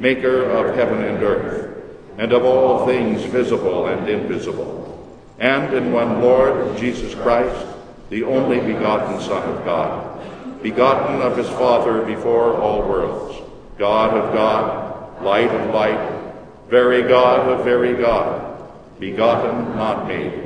maker 0.00 0.42
of 0.42 0.74
heaven 0.74 1.04
and 1.04 1.22
earth, 1.22 1.84
and 2.18 2.32
of 2.32 2.44
all 2.44 2.84
things 2.84 3.22
visible 3.22 3.86
and 3.86 4.08
invisible, 4.08 5.16
and 5.38 5.72
in 5.72 5.92
one 5.92 6.20
Lord 6.20 6.76
Jesus 6.78 7.14
Christ, 7.14 7.64
the 8.10 8.24
only 8.24 8.58
begotten 8.58 9.20
Son 9.20 9.48
of 9.48 9.64
God, 9.64 10.64
begotten 10.64 11.22
of 11.22 11.36
his 11.36 11.48
Father 11.50 12.02
before 12.04 12.56
all 12.56 12.80
worlds, 12.80 13.40
God 13.78 14.14
of 14.14 14.34
God, 14.34 15.22
light 15.22 15.54
of 15.54 15.72
light, 15.72 16.24
very 16.68 17.04
God 17.04 17.48
of 17.48 17.64
very 17.64 17.94
God, 17.94 18.68
begotten, 18.98 19.76
not 19.76 20.08
made 20.08 20.45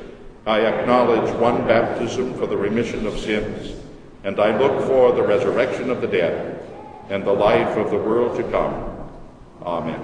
I 0.45 0.61
acknowledge 0.61 1.31
one 1.35 1.67
baptism 1.67 2.33
for 2.33 2.47
the 2.47 2.57
remission 2.57 3.05
of 3.05 3.19
sins, 3.19 3.75
and 4.23 4.39
I 4.39 4.57
look 4.57 4.87
for 4.87 5.11
the 5.11 5.21
resurrection 5.21 5.91
of 5.91 6.01
the 6.01 6.07
dead 6.07 6.59
and 7.09 7.23
the 7.23 7.33
life 7.33 7.77
of 7.77 7.91
the 7.91 7.97
world 7.97 8.37
to 8.37 8.43
come. 8.49 8.87
Amen. 9.61 10.01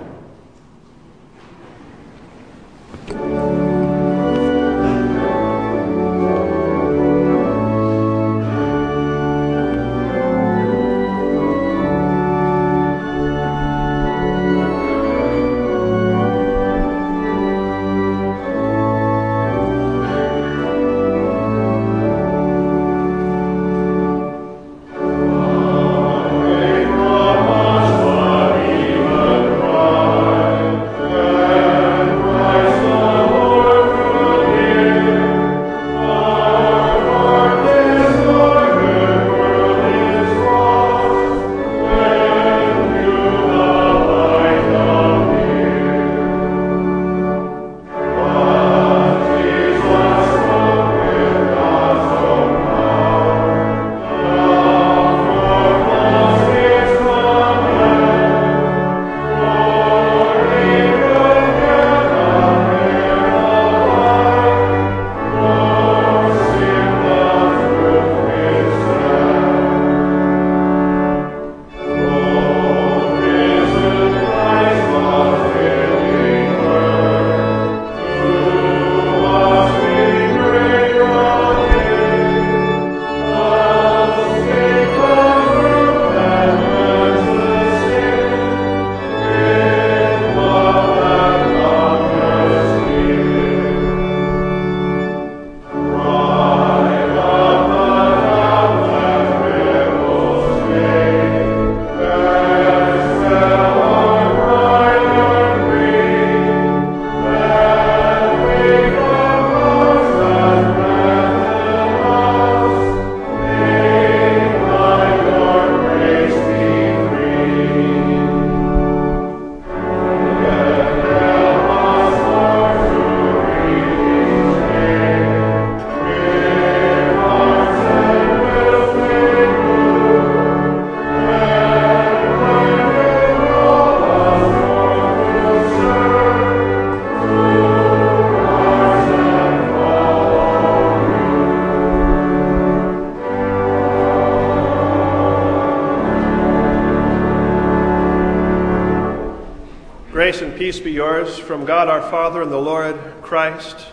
Peace 150.68 150.82
be 150.82 150.92
yours 150.92 151.40
from 151.40 151.64
God 151.64 151.88
our 151.88 152.02
Father 152.12 152.42
and 152.42 152.52
the 152.52 152.60
Lord 152.60 153.00
Christ. 153.22 153.88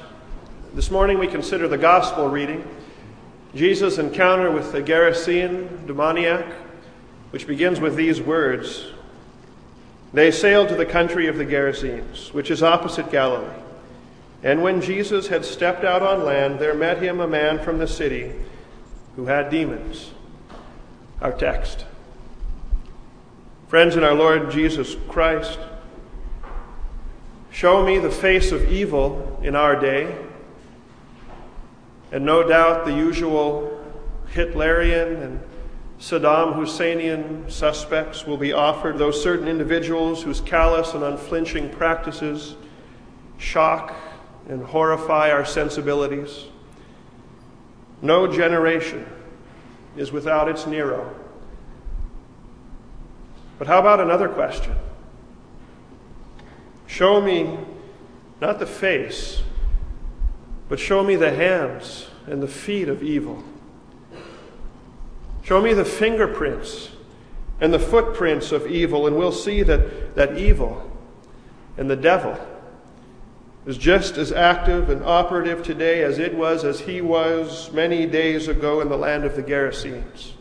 This 0.75 0.91
morning 0.91 1.21
we 1.21 1.29
consider 1.29 1.69
the 1.69 1.79
gospel 1.79 2.27
reading, 2.27 2.69
Jesus' 3.55 3.99
encounter 3.99 4.51
with 4.51 4.73
the 4.73 4.83
Gerasene 4.83 5.87
demoniac, 5.87 6.45
which 7.31 7.47
begins 7.47 7.79
with 7.79 7.95
these 7.95 8.21
words 8.21 8.87
They 10.13 10.33
sailed 10.33 10.69
to 10.71 10.75
the 10.75 10.85
country 10.85 11.29
of 11.29 11.39
the 11.39 11.45
Gerasenes, 11.45 12.35
which 12.35 12.51
is 12.51 12.61
opposite 12.61 13.09
Galilee. 13.09 13.55
And 14.43 14.61
when 14.61 14.81
Jesus 14.81 15.29
had 15.29 15.45
stepped 15.45 15.85
out 15.85 16.03
on 16.03 16.25
land, 16.25 16.59
there 16.59 16.75
met 16.75 17.01
him 17.01 17.21
a 17.21 17.29
man 17.29 17.61
from 17.61 17.79
the 17.79 17.87
city 17.87 18.33
who 19.15 19.27
had 19.27 19.49
demons. 19.49 20.11
Our 21.21 21.31
text. 21.31 21.85
Friends 23.69 23.95
in 23.95 24.03
our 24.03 24.15
Lord 24.15 24.51
Jesus 24.51 24.97
Christ, 25.09 25.61
show 27.55 27.85
me 27.85 28.01
the 28.01 28.11
face 28.11 28.51
of 28.51 28.69
evil 28.69 29.39
in 29.41 29.55
our 29.55 29.79
day, 29.79 30.13
and 32.11 32.25
no 32.25 32.43
doubt 32.43 32.85
the 32.85 32.93
usual 32.93 33.81
Hitlerian 34.33 35.23
and 35.23 35.41
Saddam 36.01 36.57
Husseinian 36.57 37.49
suspects 37.49 38.27
will 38.27 38.37
be 38.37 38.53
offered, 38.53 38.99
those 38.99 39.23
certain 39.23 39.47
individuals 39.47 40.21
whose 40.21 40.41
callous 40.41 40.95
and 40.95 41.05
unflinching 41.05 41.71
practices 41.71 42.57
shock 43.39 43.95
and 44.49 44.61
horrify 44.61 45.31
our 45.31 45.45
sensibilities. 45.45 46.47
No 48.03 48.27
generation 48.27 49.07
is 49.97 50.11
without 50.11 50.49
its 50.49 50.67
Nero. 50.67 51.15
But 53.61 53.69
how 53.69 53.79
about 53.79 54.01
another 54.01 54.29
question? 54.29 54.75
Show 56.95 57.21
me 57.21 57.59
not 58.41 58.61
the 58.61 58.67
face, 58.67 59.43
but 60.69 60.79
show 60.79 61.03
me 61.03 61.17
the 61.17 61.33
hands 61.33 62.07
and 62.29 62.41
the 62.41 62.47
feet 62.47 62.89
of 62.89 63.03
evil. 63.03 63.43
Show 65.43 65.61
me 65.61 65.73
the 65.75 65.85
fingerprints 65.85 66.91
and 67.61 67.75
the 67.75 67.81
footprints 67.81 68.53
of 68.53 68.69
evil, 68.69 69.09
and 69.09 69.17
we'll 69.17 69.33
see 69.33 69.65
that, 69.65 70.15
that 70.15 70.39
evil 70.39 70.89
and 71.77 71.91
the 71.91 71.97
devil 71.97 72.39
is 73.67 73.77
just 73.77 74.17
as 74.17 74.31
active 74.31 74.89
and 74.89 75.03
operative 75.03 75.65
today 75.65 76.05
as 76.05 76.21
it 76.21 76.37
was, 76.37 76.63
as 76.63 76.79
he 76.79 77.01
was 77.01 77.73
many 77.73 78.07
days 78.07 78.47
ago 78.47 78.81
in 78.81 78.89
the 78.89 78.97
land 78.97 79.25
of 79.25 79.35
the 79.35 79.43
Gerasenes. 79.43 80.34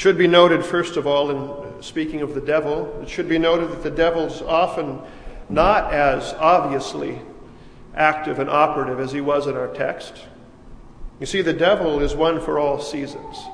Should 0.00 0.16
be 0.16 0.26
noted, 0.26 0.64
first 0.64 0.96
of 0.96 1.06
all, 1.06 1.30
in 1.30 1.82
speaking 1.82 2.22
of 2.22 2.34
the 2.34 2.40
devil, 2.40 3.00
it 3.02 3.08
should 3.10 3.28
be 3.28 3.36
noted 3.36 3.70
that 3.70 3.82
the 3.82 3.90
devil's 3.90 4.40
often 4.40 4.98
not 5.50 5.92
as 5.92 6.32
obviously 6.38 7.18
active 7.94 8.38
and 8.38 8.48
operative 8.48 8.98
as 8.98 9.12
he 9.12 9.20
was 9.20 9.46
in 9.46 9.58
our 9.58 9.68
text. 9.68 10.14
You 11.20 11.26
see, 11.26 11.42
the 11.42 11.52
devil 11.52 12.00
is 12.00 12.14
one 12.14 12.40
for 12.40 12.58
all 12.58 12.80
seasons. 12.80 13.44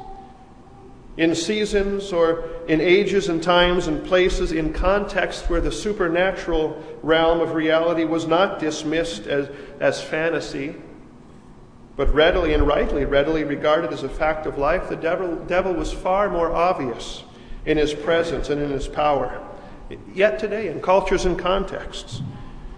In 1.16 1.34
seasons 1.34 2.12
or 2.12 2.48
in 2.68 2.80
ages 2.80 3.28
and 3.28 3.42
times 3.42 3.88
and 3.88 4.06
places, 4.06 4.52
in 4.52 4.72
contexts 4.72 5.50
where 5.50 5.60
the 5.60 5.72
supernatural 5.72 6.80
realm 7.02 7.40
of 7.40 7.54
reality 7.54 8.04
was 8.04 8.28
not 8.28 8.60
dismissed 8.60 9.26
as, 9.26 9.50
as 9.80 10.00
fantasy, 10.00 10.76
but 11.96 12.12
readily 12.14 12.52
and 12.52 12.66
rightly, 12.66 13.04
readily 13.04 13.44
regarded 13.44 13.92
as 13.92 14.02
a 14.02 14.08
fact 14.08 14.46
of 14.46 14.58
life, 14.58 14.88
the 14.88 14.96
devil, 14.96 15.36
devil 15.46 15.72
was 15.72 15.92
far 15.92 16.28
more 16.28 16.52
obvious 16.52 17.24
in 17.64 17.78
his 17.78 17.94
presence 17.94 18.50
and 18.50 18.60
in 18.60 18.70
his 18.70 18.86
power. 18.86 19.42
Yet 20.14 20.38
today, 20.38 20.68
in 20.68 20.82
cultures 20.82 21.24
and 21.24 21.38
contexts, 21.38 22.20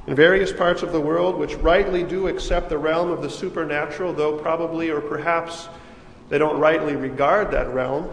in 0.06 0.14
various 0.14 0.52
parts 0.52 0.82
of 0.82 0.92
the 0.92 1.00
world 1.00 1.36
which 1.36 1.54
rightly 1.56 2.02
do 2.04 2.28
accept 2.28 2.68
the 2.68 2.78
realm 2.78 3.10
of 3.10 3.20
the 3.20 3.28
supernatural, 3.28 4.12
though 4.12 4.38
probably 4.38 4.90
or 4.90 5.00
perhaps 5.00 5.68
they 6.28 6.38
don't 6.38 6.60
rightly 6.60 6.94
regard 6.94 7.50
that 7.50 7.68
realm, 7.74 8.08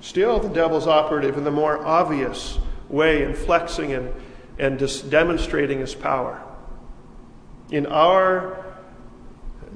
still 0.00 0.38
the 0.38 0.48
devil's 0.48 0.86
operative 0.86 1.36
in 1.36 1.44
the 1.44 1.50
more 1.50 1.84
obvious 1.84 2.58
way 2.88 3.24
in 3.24 3.34
flexing 3.34 3.92
and, 3.92 4.12
and 4.58 5.10
demonstrating 5.10 5.80
his 5.80 5.94
power. 5.94 6.40
In 7.70 7.86
our 7.86 8.65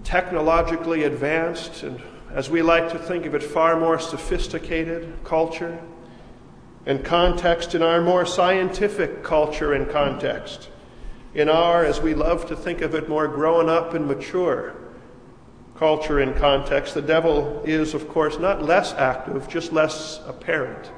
technologically 0.04 1.04
advanced 1.04 1.82
and, 1.82 2.00
as 2.32 2.48
we 2.48 2.62
like 2.62 2.90
to 2.90 2.98
think 2.98 3.26
of 3.26 3.34
it, 3.34 3.42
far 3.42 3.78
more 3.78 3.98
sophisticated 3.98 5.12
culture 5.24 5.80
and 6.86 7.04
context, 7.04 7.74
in 7.74 7.82
our 7.82 8.00
more 8.00 8.24
scientific 8.24 9.22
culture 9.22 9.72
and 9.72 9.90
context, 9.90 10.68
in 11.34 11.48
our, 11.48 11.84
as 11.84 12.00
we 12.00 12.14
love 12.14 12.46
to 12.48 12.56
think 12.56 12.80
of 12.80 12.94
it, 12.94 13.08
more 13.08 13.28
grown 13.28 13.68
up 13.68 13.94
and 13.94 14.06
mature 14.06 14.74
culture 15.80 16.18
and 16.18 16.36
context, 16.36 16.92
the 16.92 17.00
devil 17.00 17.62
is, 17.64 17.94
of 17.94 18.06
course, 18.06 18.38
not 18.38 18.62
less 18.62 18.92
active, 18.92 19.48
just 19.48 19.72
less 19.72 20.20
apparent 20.26 20.90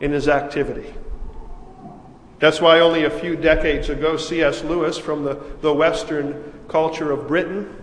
in 0.00 0.10
his 0.10 0.26
activity. 0.26 0.94
That's 2.38 2.62
why 2.62 2.80
only 2.80 3.04
a 3.04 3.10
few 3.10 3.36
decades 3.36 3.90
ago, 3.90 4.16
C.S. 4.16 4.64
Lewis 4.64 4.96
from 4.96 5.24
the, 5.24 5.34
the 5.60 5.74
Western 5.74 6.62
culture 6.66 7.12
of 7.12 7.28
Britain 7.28 7.76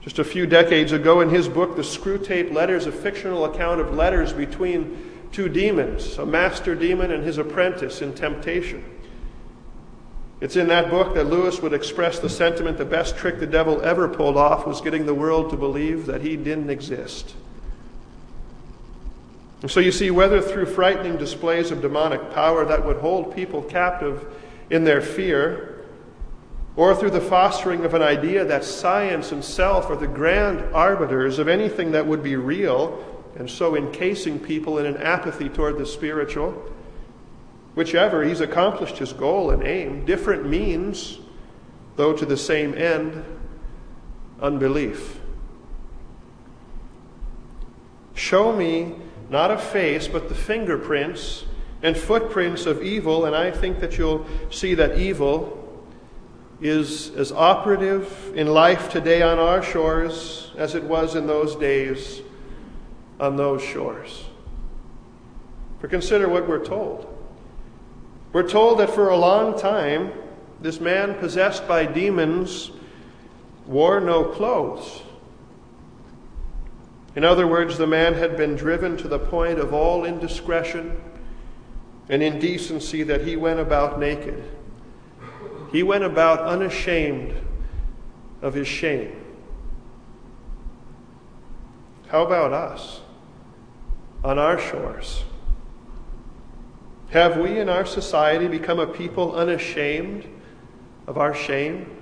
just 0.00 0.18
a 0.18 0.24
few 0.24 0.46
decades 0.46 0.92
ago, 0.92 1.20
in 1.20 1.28
his 1.28 1.48
book, 1.48 1.76
The 1.76 1.82
Screwtape 1.82 2.52
Letters, 2.52 2.86
a 2.86 2.92
fictional 2.92 3.44
account 3.44 3.80
of 3.80 3.94
letters 3.94 4.32
between 4.32 5.10
two 5.30 5.48
demons, 5.48 6.18
a 6.18 6.26
master 6.26 6.74
demon 6.74 7.12
and 7.12 7.22
his 7.22 7.38
apprentice 7.38 8.02
in 8.02 8.14
temptation. 8.14 8.84
It's 10.40 10.56
in 10.56 10.68
that 10.68 10.88
book 10.88 11.14
that 11.14 11.26
Lewis 11.26 11.60
would 11.60 11.74
express 11.74 12.18
the 12.18 12.30
sentiment 12.30 12.78
the 12.78 12.84
best 12.86 13.16
trick 13.16 13.38
the 13.38 13.46
devil 13.46 13.82
ever 13.82 14.08
pulled 14.08 14.38
off 14.38 14.66
was 14.66 14.80
getting 14.80 15.04
the 15.04 15.14
world 15.14 15.50
to 15.50 15.56
believe 15.56 16.06
that 16.06 16.22
he 16.22 16.36
didn't 16.36 16.70
exist. 16.70 17.34
And 19.60 19.70
so 19.70 19.80
you 19.80 19.92
see, 19.92 20.10
whether 20.10 20.40
through 20.40 20.66
frightening 20.66 21.18
displays 21.18 21.70
of 21.70 21.82
demonic 21.82 22.32
power 22.32 22.64
that 22.64 22.86
would 22.86 22.96
hold 22.96 23.36
people 23.36 23.62
captive 23.62 24.24
in 24.70 24.84
their 24.84 25.02
fear, 25.02 25.69
or 26.76 26.94
through 26.94 27.10
the 27.10 27.20
fostering 27.20 27.84
of 27.84 27.94
an 27.94 28.02
idea 28.02 28.44
that 28.44 28.64
science 28.64 29.32
and 29.32 29.44
self 29.44 29.90
are 29.90 29.96
the 29.96 30.06
grand 30.06 30.60
arbiters 30.74 31.38
of 31.38 31.48
anything 31.48 31.92
that 31.92 32.06
would 32.06 32.22
be 32.22 32.36
real, 32.36 33.04
and 33.36 33.50
so 33.50 33.76
encasing 33.76 34.38
people 34.38 34.78
in 34.78 34.86
an 34.86 34.96
apathy 34.98 35.48
toward 35.48 35.78
the 35.78 35.86
spiritual. 35.86 36.52
Whichever, 37.74 38.24
he's 38.24 38.40
accomplished 38.40 38.98
his 38.98 39.12
goal 39.12 39.50
and 39.50 39.62
aim. 39.62 40.04
Different 40.04 40.46
means, 40.46 41.18
though 41.96 42.12
to 42.12 42.26
the 42.26 42.36
same 42.36 42.74
end 42.74 43.24
unbelief. 44.40 45.20
Show 48.14 48.54
me 48.54 48.94
not 49.28 49.50
a 49.50 49.58
face, 49.58 50.08
but 50.08 50.28
the 50.28 50.34
fingerprints 50.34 51.44
and 51.82 51.96
footprints 51.96 52.66
of 52.66 52.82
evil, 52.82 53.24
and 53.24 53.34
I 53.34 53.50
think 53.50 53.80
that 53.80 53.96
you'll 53.96 54.26
see 54.50 54.74
that 54.74 54.98
evil 54.98 55.59
is 56.60 57.10
as 57.16 57.32
operative 57.32 58.32
in 58.34 58.46
life 58.46 58.90
today 58.90 59.22
on 59.22 59.38
our 59.38 59.62
shores 59.62 60.52
as 60.56 60.74
it 60.74 60.84
was 60.84 61.14
in 61.14 61.26
those 61.26 61.56
days 61.56 62.20
on 63.18 63.36
those 63.36 63.62
shores. 63.62 64.24
For 65.80 65.88
consider 65.88 66.28
what 66.28 66.46
we're 66.46 66.64
told. 66.64 67.06
We're 68.32 68.48
told 68.48 68.78
that 68.80 68.90
for 68.90 69.08
a 69.08 69.16
long 69.16 69.58
time, 69.58 70.12
this 70.60 70.80
man 70.80 71.14
possessed 71.14 71.66
by 71.66 71.86
demons 71.86 72.70
wore 73.66 74.00
no 74.00 74.24
clothes. 74.24 75.02
In 77.16 77.24
other 77.24 77.46
words, 77.46 77.78
the 77.78 77.86
man 77.86 78.14
had 78.14 78.36
been 78.36 78.54
driven 78.54 78.96
to 78.98 79.08
the 79.08 79.18
point 79.18 79.58
of 79.58 79.72
all 79.74 80.04
indiscretion 80.04 81.00
and 82.08 82.22
indecency 82.22 83.02
that 83.04 83.26
he 83.26 83.36
went 83.36 83.58
about 83.58 83.98
naked. 83.98 84.44
He 85.72 85.82
went 85.82 86.04
about 86.04 86.40
unashamed 86.40 87.34
of 88.42 88.54
his 88.54 88.66
shame. 88.66 89.12
How 92.08 92.24
about 92.24 92.52
us 92.52 93.02
on 94.24 94.38
our 94.38 94.58
shores? 94.58 95.24
Have 97.10 97.36
we 97.36 97.58
in 97.58 97.68
our 97.68 97.86
society 97.86 98.48
become 98.48 98.80
a 98.80 98.86
people 98.86 99.34
unashamed 99.34 100.28
of 101.06 101.18
our 101.18 101.34
shame? 101.34 101.96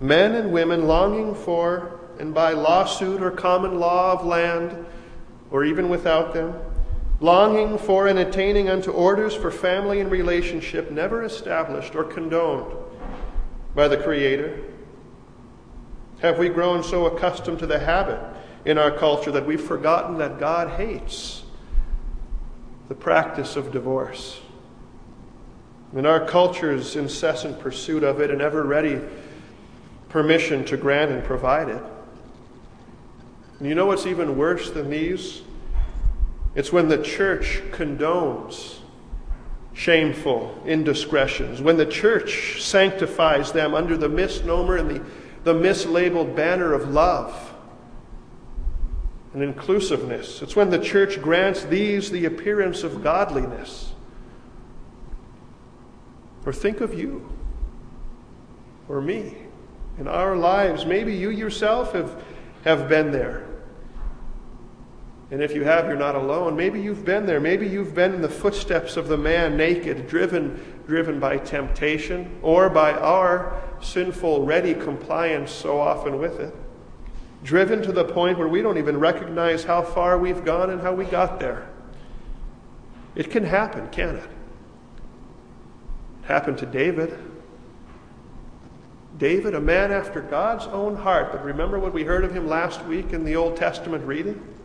Men 0.00 0.34
and 0.34 0.52
women 0.52 0.86
longing 0.86 1.34
for, 1.34 2.00
and 2.18 2.34
by 2.34 2.52
lawsuit 2.52 3.22
or 3.22 3.30
common 3.30 3.78
law 3.78 4.12
of 4.12 4.26
land, 4.26 4.84
or 5.50 5.64
even 5.64 5.88
without 5.88 6.34
them, 6.34 6.54
longing 7.20 7.78
for 7.78 8.06
and 8.06 8.18
attaining 8.18 8.68
unto 8.68 8.90
orders 8.90 9.34
for 9.34 9.50
family 9.50 10.00
and 10.00 10.10
relationship 10.10 10.90
never 10.90 11.24
established 11.24 11.94
or 11.94 12.04
condoned 12.04 12.72
by 13.74 13.88
the 13.88 13.96
Creator? 13.96 14.62
Have 16.20 16.38
we 16.38 16.48
grown 16.48 16.82
so 16.82 17.06
accustomed 17.06 17.58
to 17.60 17.66
the 17.66 17.78
habit 17.78 18.20
in 18.64 18.78
our 18.78 18.90
culture 18.90 19.30
that 19.30 19.46
we've 19.46 19.60
forgotten 19.60 20.18
that 20.18 20.38
God 20.38 20.78
hates 20.78 21.42
the 22.88 22.94
practice 22.94 23.56
of 23.56 23.72
divorce? 23.72 24.40
in 25.94 26.04
our 26.04 26.24
culture's 26.26 26.96
incessant 26.96 27.58
pursuit 27.58 28.02
of 28.02 28.20
it 28.20 28.30
and 28.30 28.42
ever 28.42 28.64
ready 28.64 29.00
permission 30.08 30.64
to 30.64 30.76
grant 30.76 31.10
and 31.10 31.24
provide 31.24 31.68
it. 31.68 31.82
And 33.58 33.68
you 33.68 33.74
know 33.74 33.86
what's 33.86 34.06
even 34.06 34.36
worse 34.36 34.70
than 34.70 34.90
these? 34.90 35.42
It's 36.56 36.72
when 36.72 36.88
the 36.88 36.98
church 36.98 37.62
condones 37.70 38.78
shameful 39.74 40.62
indiscretions, 40.64 41.60
when 41.60 41.76
the 41.76 41.84
church 41.84 42.62
sanctifies 42.62 43.52
them 43.52 43.74
under 43.74 43.94
the 43.96 44.08
misnomer 44.08 44.76
and 44.76 44.90
the, 44.90 45.04
the 45.44 45.52
mislabeled 45.52 46.34
banner 46.34 46.72
of 46.72 46.88
love 46.88 47.54
and 49.34 49.42
inclusiveness. 49.42 50.40
It's 50.40 50.56
when 50.56 50.70
the 50.70 50.78
church 50.78 51.20
grants 51.20 51.64
these 51.64 52.10
the 52.10 52.24
appearance 52.24 52.82
of 52.84 53.02
godliness. 53.02 53.92
Or 56.46 56.54
think 56.54 56.80
of 56.80 56.98
you 56.98 57.28
or 58.88 59.02
me 59.02 59.36
in 59.98 60.08
our 60.08 60.36
lives. 60.36 60.86
Maybe 60.86 61.14
you 61.14 61.28
yourself 61.28 61.92
have, 61.92 62.24
have 62.64 62.88
been 62.88 63.12
there. 63.12 63.46
And 65.30 65.42
if 65.42 65.54
you 65.54 65.64
have, 65.64 65.86
you're 65.86 65.96
not 65.96 66.14
alone. 66.14 66.56
Maybe 66.56 66.80
you've 66.80 67.04
been 67.04 67.26
there. 67.26 67.40
Maybe 67.40 67.66
you've 67.66 67.94
been 67.94 68.14
in 68.14 68.22
the 68.22 68.28
footsteps 68.28 68.96
of 68.96 69.08
the 69.08 69.16
man 69.16 69.56
naked, 69.56 70.06
driven, 70.06 70.60
driven 70.86 71.18
by 71.18 71.38
temptation 71.38 72.38
or 72.42 72.70
by 72.70 72.92
our 72.92 73.60
sinful, 73.80 74.44
ready 74.44 74.72
compliance 74.72 75.50
so 75.50 75.80
often 75.80 76.18
with 76.18 76.38
it. 76.38 76.54
Driven 77.42 77.82
to 77.82 77.92
the 77.92 78.04
point 78.04 78.38
where 78.38 78.48
we 78.48 78.62
don't 78.62 78.78
even 78.78 78.98
recognize 78.98 79.64
how 79.64 79.82
far 79.82 80.18
we've 80.18 80.44
gone 80.44 80.70
and 80.70 80.80
how 80.80 80.94
we 80.94 81.04
got 81.04 81.40
there. 81.40 81.68
It 83.16 83.30
can 83.30 83.44
happen, 83.44 83.88
can 83.90 84.16
it? 84.16 84.24
It 86.22 86.26
happened 86.26 86.58
to 86.58 86.66
David. 86.66 87.18
David, 89.18 89.54
a 89.54 89.60
man 89.60 89.90
after 89.90 90.20
God's 90.20 90.66
own 90.66 90.94
heart. 90.94 91.32
But 91.32 91.44
remember 91.44 91.80
what 91.80 91.92
we 91.92 92.04
heard 92.04 92.24
of 92.24 92.32
him 92.32 92.46
last 92.46 92.84
week 92.84 93.12
in 93.12 93.24
the 93.24 93.34
Old 93.34 93.56
Testament 93.56 94.04
reading? 94.04 94.55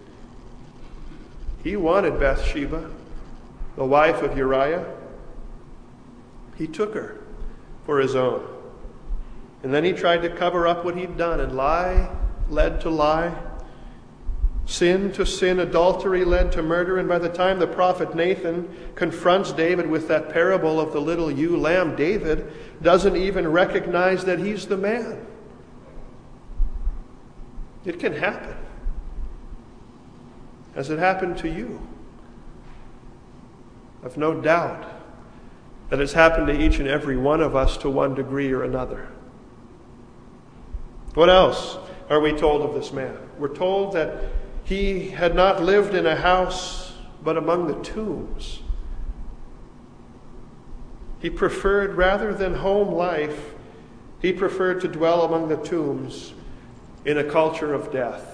He 1.64 1.76
wanted 1.76 2.20
Bathsheba, 2.20 2.90
the 3.76 3.86
wife 3.86 4.22
of 4.22 4.38
Uriah. 4.38 4.86
He 6.58 6.68
took 6.68 6.94
her 6.94 7.22
for 7.86 8.00
his 8.00 8.16
own. 8.16 8.48
And 9.64 9.74
then 9.74 9.84
he 9.84 9.94
tried 9.94 10.24
to 10.24 10.30
cover 10.30 10.68
up 10.68 10.84
what 10.84 10.98
he'd 10.98 11.18
done, 11.18 11.40
and 11.40 11.56
lie 11.56 12.10
led 12.50 12.82
to 12.82 12.90
lie. 12.90 13.34
Sin 14.66 15.12
to 15.14 15.26
sin, 15.26 15.60
adultery 15.60 16.24
led 16.24 16.52
to 16.54 16.62
murder, 16.62 16.98
and 16.98 17.10
by 17.10 17.20
the 17.20 17.30
time 17.30 17.60
the 17.60 17.68
prophet 17.68 18.16
Nathan 18.16 18.70
confronts 18.96 19.52
David 19.52 19.88
with 19.88 20.08
that 20.08 20.30
parable 20.30 20.80
of 20.80 20.94
the 20.94 21.02
little 21.02 21.32
ewe 21.32 21.58
lamb, 21.58 21.96
David 21.96 22.52
doesn't 22.82 23.16
even 23.16 23.48
recognize 23.48 24.26
that 24.26 24.40
he's 24.40 24.68
the 24.68 24.78
man. 24.78 25.26
It 27.86 28.00
can 28.00 28.14
happen. 28.14 28.56
Has 30.76 30.90
it 30.90 31.00
happened 31.00 31.38
to 31.40 31.50
you? 31.50 31.82
I've 34.04 34.18
no 34.18 34.40
doubt 34.40 34.86
that 35.90 36.00
it's 36.00 36.14
happened 36.14 36.48
to 36.48 36.60
each 36.60 36.80
and 36.80 36.88
every 36.88 37.18
one 37.18 37.42
of 37.42 37.56
us 37.56 37.78
to 37.78 37.90
one 37.90 38.16
degree 38.16 38.52
or 38.52 38.64
another. 38.64 39.10
What 41.14 41.30
else 41.30 41.78
are 42.10 42.22
we 42.22 42.32
told 42.32 42.62
of 42.62 42.74
this 42.74 42.94
man? 42.94 43.18
We're 43.38 43.54
told 43.54 43.94
that 43.94 44.24
he 44.64 45.10
had 45.10 45.36
not 45.36 45.62
lived 45.62 45.94
in 45.94 46.06
a 46.06 46.16
house, 46.16 46.94
but 47.22 47.38
among 47.38 47.68
the 47.68 47.84
tombs. 47.84 48.62
He 51.20 51.30
preferred, 51.30 51.96
rather 51.96 52.34
than 52.34 52.56
home 52.56 52.94
life, 52.94 53.54
he 54.22 54.32
preferred 54.32 54.82
to 54.82 54.88
dwell 54.88 55.24
among 55.24 55.50
the 55.50 55.58
tombs 55.58 56.34
in 57.06 57.18
a 57.18 57.24
culture 57.24 57.74
of 57.74 57.92
death. 57.92 58.31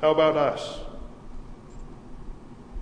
How 0.00 0.12
about 0.12 0.36
us? 0.36 0.80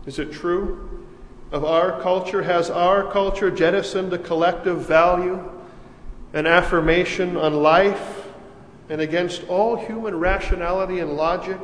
Is 0.07 0.19
it 0.19 0.33
true 0.33 1.07
of 1.51 1.65
our 1.65 2.01
culture? 2.01 2.43
Has 2.43 2.71
our 2.71 3.11
culture 3.11 3.51
jettisoned 3.51 4.13
a 4.13 4.19
collective 4.19 4.87
value, 4.87 5.43
an 6.33 6.47
affirmation 6.47 7.37
on 7.37 7.55
life, 7.55 8.29
and 8.89 9.01
against 9.01 9.47
all 9.49 9.77
human 9.77 10.19
rationality 10.19 11.01
and 11.01 11.15
logic, 11.17 11.59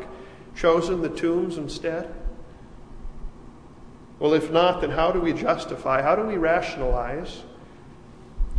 chosen 0.57 1.03
the 1.03 1.09
tombs 1.09 1.57
instead? 1.57 2.13
Well, 4.19 4.35
if 4.35 4.51
not, 4.51 4.81
then 4.81 4.91
how 4.91 5.13
do 5.13 5.21
we 5.21 5.33
justify? 5.33 6.03
How 6.03 6.17
do 6.17 6.23
we 6.23 6.37
rationalize? 6.37 7.43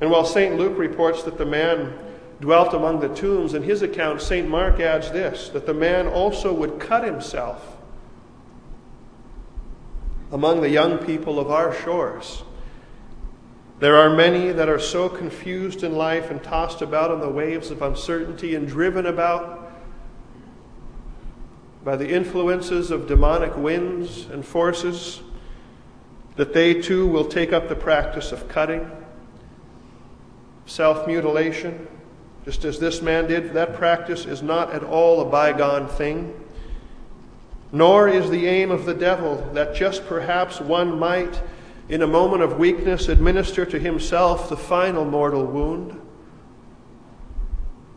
And 0.00 0.10
while 0.10 0.24
St. 0.24 0.56
Luke 0.56 0.78
reports 0.78 1.22
that 1.24 1.36
the 1.36 1.44
man 1.44 1.92
dwelt 2.40 2.72
among 2.72 3.00
the 3.00 3.14
tombs, 3.14 3.52
in 3.52 3.62
his 3.62 3.82
account, 3.82 4.22
St. 4.22 4.48
Mark 4.48 4.80
adds 4.80 5.10
this 5.10 5.50
that 5.50 5.66
the 5.66 5.74
man 5.74 6.06
also 6.06 6.50
would 6.54 6.80
cut 6.80 7.04
himself 7.04 7.69
among 10.32 10.60
the 10.60 10.70
young 10.70 10.98
people 10.98 11.38
of 11.38 11.50
our 11.50 11.74
shores. 11.74 12.42
There 13.80 13.96
are 13.96 14.14
many 14.14 14.52
that 14.52 14.68
are 14.68 14.78
so 14.78 15.08
confused 15.08 15.82
in 15.82 15.96
life 15.96 16.30
and 16.30 16.42
tossed 16.42 16.82
about 16.82 17.10
on 17.10 17.20
the 17.20 17.30
waves 17.30 17.70
of 17.70 17.80
uncertainty 17.80 18.54
and 18.54 18.68
driven 18.68 19.06
about 19.06 19.72
by 21.82 21.96
the 21.96 22.08
influences 22.08 22.90
of 22.90 23.08
demonic 23.08 23.56
winds 23.56 24.26
and 24.26 24.44
forces 24.44 25.22
that 26.36 26.52
they 26.52 26.80
too 26.80 27.06
will 27.06 27.24
take 27.24 27.52
up 27.52 27.68
the 27.68 27.74
practice 27.74 28.32
of 28.32 28.48
cutting, 28.48 28.90
self 30.66 31.06
mutilation, 31.06 31.88
just 32.44 32.64
as 32.64 32.78
this 32.78 33.02
man 33.02 33.26
did. 33.26 33.52
That 33.54 33.74
practice 33.74 34.26
is 34.26 34.42
not 34.42 34.72
at 34.72 34.82
all 34.82 35.20
a 35.20 35.24
bygone 35.24 35.88
thing. 35.88 36.39
Nor 37.72 38.08
is 38.08 38.30
the 38.30 38.46
aim 38.46 38.70
of 38.70 38.84
the 38.84 38.94
devil 38.94 39.48
that 39.52 39.74
just 39.74 40.06
perhaps 40.06 40.60
one 40.60 40.98
might, 40.98 41.40
in 41.88 42.02
a 42.02 42.06
moment 42.06 42.42
of 42.42 42.58
weakness, 42.58 43.08
administer 43.08 43.64
to 43.66 43.78
himself 43.78 44.48
the 44.48 44.56
final 44.56 45.04
mortal 45.04 45.44
wound. 45.44 46.00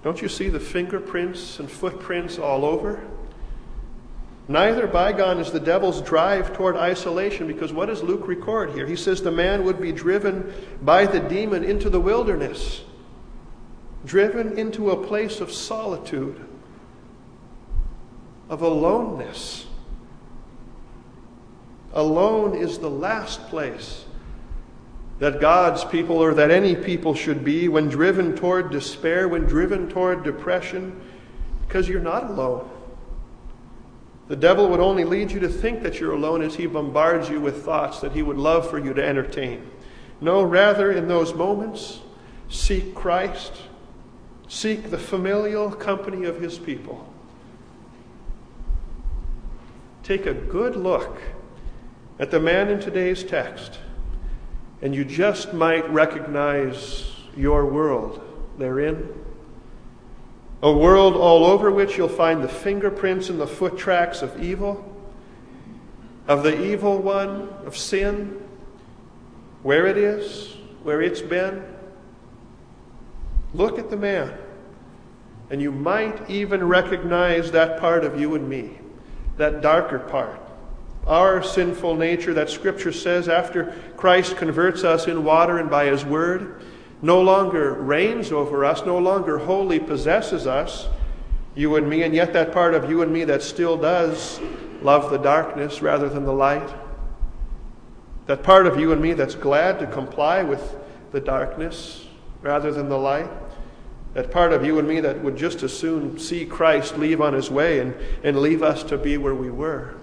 Don't 0.03 0.21
you 0.21 0.27
see 0.27 0.49
the 0.49 0.59
fingerprints 0.59 1.59
and 1.59 1.71
footprints 1.71 2.37
all 2.37 2.65
over? 2.65 3.03
Neither 4.47 4.87
bygone 4.87 5.39
is 5.39 5.51
the 5.51 5.59
devil's 5.59 6.01
drive 6.01 6.53
toward 6.53 6.75
isolation, 6.75 7.47
because 7.47 7.71
what 7.71 7.85
does 7.85 8.03
Luke 8.03 8.27
record 8.27 8.73
here? 8.73 8.85
He 8.85 8.97
says 8.97 9.21
the 9.21 9.31
man 9.31 9.63
would 9.63 9.81
be 9.81 9.93
driven 9.93 10.53
by 10.81 11.05
the 11.05 11.21
demon 11.21 11.63
into 11.63 11.89
the 11.89 12.01
wilderness, 12.01 12.81
driven 14.05 14.59
into 14.59 14.91
a 14.91 15.07
place 15.07 15.39
of 15.39 15.51
solitude 15.51 16.45
of 18.49 18.61
aloneness. 18.61 19.62
Alone 21.93 22.55
is 22.55 22.79
the 22.79 22.89
last 22.89 23.47
place 23.47 24.05
that 25.19 25.39
God's 25.39 25.85
people 25.85 26.17
or 26.17 26.33
that 26.33 26.51
any 26.51 26.75
people 26.75 27.13
should 27.13 27.43
be 27.43 27.67
when 27.67 27.87
driven 27.87 28.35
toward 28.35 28.71
despair, 28.71 29.27
when 29.27 29.43
driven 29.43 29.87
toward 29.89 30.23
depression, 30.23 30.99
because 31.67 31.87
you're 31.87 31.99
not 31.99 32.29
alone. 32.29 32.69
The 34.27 34.35
devil 34.35 34.69
would 34.69 34.79
only 34.79 35.03
lead 35.03 35.31
you 35.31 35.39
to 35.41 35.49
think 35.49 35.83
that 35.83 35.99
you're 35.99 36.13
alone 36.13 36.41
as 36.41 36.55
he 36.55 36.65
bombards 36.65 37.29
you 37.29 37.39
with 37.39 37.63
thoughts 37.63 37.99
that 37.99 38.13
he 38.13 38.21
would 38.21 38.37
love 38.37 38.69
for 38.69 38.79
you 38.79 38.93
to 38.93 39.05
entertain. 39.05 39.69
No, 40.19 40.41
rather, 40.41 40.91
in 40.91 41.07
those 41.07 41.33
moments, 41.33 41.99
seek 42.49 42.95
Christ 42.95 43.53
seek 44.53 44.91
the 44.91 44.97
familial 44.99 45.71
company 45.71 46.25
of 46.25 46.39
his 46.39 46.59
people. 46.59 47.11
Take 50.03 50.27
a 50.27 50.33
good 50.33 50.75
look 50.75 51.19
at 52.23 52.31
the 52.31 52.39
man 52.39 52.69
in 52.69 52.79
today's 52.79 53.21
text, 53.21 53.79
and 54.81 54.95
you 54.95 55.03
just 55.03 55.53
might 55.53 55.89
recognize 55.89 57.11
your 57.35 57.65
world 57.65 58.21
therein. 58.57 59.09
A 60.61 60.71
world 60.71 61.17
all 61.17 61.43
over 61.43 61.69
which 61.69 61.97
you'll 61.97 62.07
find 62.07 62.41
the 62.41 62.47
fingerprints 62.47 63.27
and 63.27 63.41
the 63.41 63.45
foot 63.45 63.77
tracks 63.77 64.21
of 64.21 64.41
evil, 64.41 64.89
of 66.25 66.43
the 66.43 66.63
evil 66.63 66.97
one, 66.97 67.49
of 67.65 67.75
sin, 67.75 68.41
where 69.61 69.85
it 69.85 69.97
is, 69.97 70.55
where 70.83 71.01
it's 71.01 71.19
been. 71.19 71.61
Look 73.53 73.77
at 73.77 73.89
the 73.89 73.97
man, 73.97 74.33
and 75.49 75.61
you 75.61 75.73
might 75.73 76.29
even 76.29 76.65
recognize 76.69 77.51
that 77.51 77.81
part 77.81 78.05
of 78.05 78.17
you 78.17 78.33
and 78.35 78.47
me, 78.47 78.79
that 79.35 79.59
darker 79.59 79.99
part, 79.99 80.39
our 81.05 81.43
sinful 81.43 81.95
nature 81.95 82.33
that 82.33 82.49
Scripture 82.49 82.91
says 82.91 83.27
after 83.27 83.75
Christ 83.97 84.37
converts 84.37 84.83
us 84.83 85.07
in 85.07 85.23
water 85.23 85.57
and 85.57 85.69
by 85.69 85.85
His 85.85 86.05
Word 86.05 86.61
no 87.03 87.21
longer 87.21 87.73
reigns 87.73 88.31
over 88.31 88.63
us, 88.63 88.85
no 88.85 88.97
longer 88.97 89.37
wholly 89.37 89.77
possesses 89.77 90.47
us, 90.47 90.87
you 91.53 91.75
and 91.75 91.87
me, 91.87 92.01
and 92.03 92.15
yet 92.15 92.31
that 92.31 92.53
part 92.53 92.73
of 92.73 92.89
you 92.89 93.01
and 93.01 93.11
me 93.11 93.25
that 93.25 93.43
still 93.43 93.77
does 93.77 94.39
love 94.81 95.11
the 95.11 95.17
darkness 95.17 95.81
rather 95.81 96.07
than 96.07 96.23
the 96.23 96.33
light. 96.33 96.73
That 98.25 98.41
part 98.41 98.65
of 98.65 98.79
you 98.79 98.93
and 98.93 99.01
me 99.01 99.13
that's 99.13 99.35
glad 99.35 99.79
to 99.79 99.87
comply 99.87 100.43
with 100.43 100.75
the 101.11 101.19
darkness 101.19 102.07
rather 102.41 102.71
than 102.71 102.87
the 102.87 102.97
light. 102.97 103.29
That 104.13 104.31
part 104.31 104.53
of 104.53 104.63
you 104.65 104.79
and 104.79 104.87
me 104.87 105.01
that 105.01 105.21
would 105.21 105.35
just 105.35 105.61
as 105.61 105.77
soon 105.77 106.17
see 106.17 106.45
Christ 106.45 106.97
leave 106.97 107.19
on 107.19 107.33
his 107.33 107.51
way 107.51 107.79
and, 107.79 107.93
and 108.23 108.39
leave 108.39 108.63
us 108.63 108.81
to 108.83 108.97
be 108.97 109.17
where 109.17 109.35
we 109.35 109.51
were. 109.51 109.95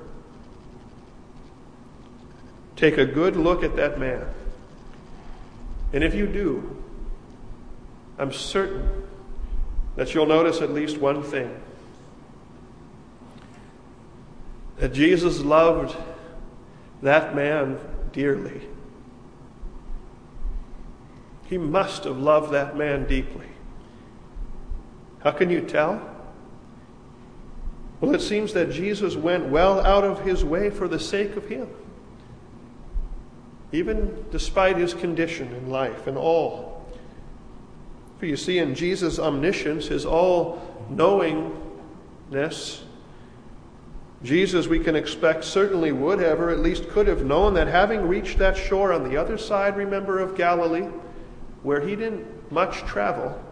Take 2.81 2.97
a 2.97 3.05
good 3.05 3.37
look 3.37 3.63
at 3.63 3.77
that 3.77 4.01
man. 4.01 4.25
And 5.93 6.03
if 6.03 6.15
you 6.15 6.27
do, 6.27 6.83
I'm 8.19 8.33
certain 8.33 8.89
that 9.97 10.15
you'll 10.15 10.25
notice 10.25 10.63
at 10.63 10.71
least 10.71 10.97
one 10.97 11.23
thing 11.23 11.61
that 14.79 14.95
Jesus 14.95 15.41
loved 15.41 15.95
that 17.03 17.37
man 17.37 17.79
dearly. 18.13 18.63
He 21.49 21.59
must 21.59 22.05
have 22.05 22.17
loved 22.17 22.51
that 22.53 22.79
man 22.79 23.07
deeply. 23.07 23.49
How 25.19 25.33
can 25.33 25.51
you 25.51 25.61
tell? 25.61 26.01
Well, 28.01 28.15
it 28.15 28.23
seems 28.23 28.55
that 28.55 28.71
Jesus 28.71 29.17
went 29.17 29.49
well 29.49 29.81
out 29.85 30.03
of 30.05 30.23
his 30.23 30.47
way 30.47 30.71
for 30.71 30.89
the 30.89 30.99
sake 30.99 31.37
of 31.37 31.47
him, 31.47 31.69
even 33.73 34.25
despite 34.31 34.77
his 34.77 34.95
condition 34.95 35.53
in 35.55 35.71
life 35.71 36.07
and 36.07 36.19
all. 36.19 36.85
For 38.19 38.27
you 38.27 38.37
see, 38.37 38.59
in 38.59 38.75
Jesus' 38.75 39.19
omniscience, 39.19 39.87
his 39.87 40.05
all 40.05 40.61
knowingness, 40.91 42.83
Jesus, 44.23 44.67
we 44.67 44.79
can 44.79 44.97
expect, 44.97 45.45
certainly 45.45 45.93
would 45.93 46.19
have, 46.19 46.41
or 46.41 46.51
at 46.51 46.59
least 46.59 46.91
could 46.91 47.07
have 47.07 47.25
known 47.25 47.55
that 47.55 47.69
having 47.69 48.07
reached 48.07 48.39
that 48.39 48.57
shore 48.57 48.93
on 48.93 49.09
the 49.09 49.17
other 49.17 49.39
side, 49.39 49.77
remember, 49.77 50.19
of 50.19 50.37
Galilee, 50.37 50.89
where 51.63 51.81
he 51.81 51.97
didn't 51.97 52.53
much 52.53 52.79
travel, 52.81 53.43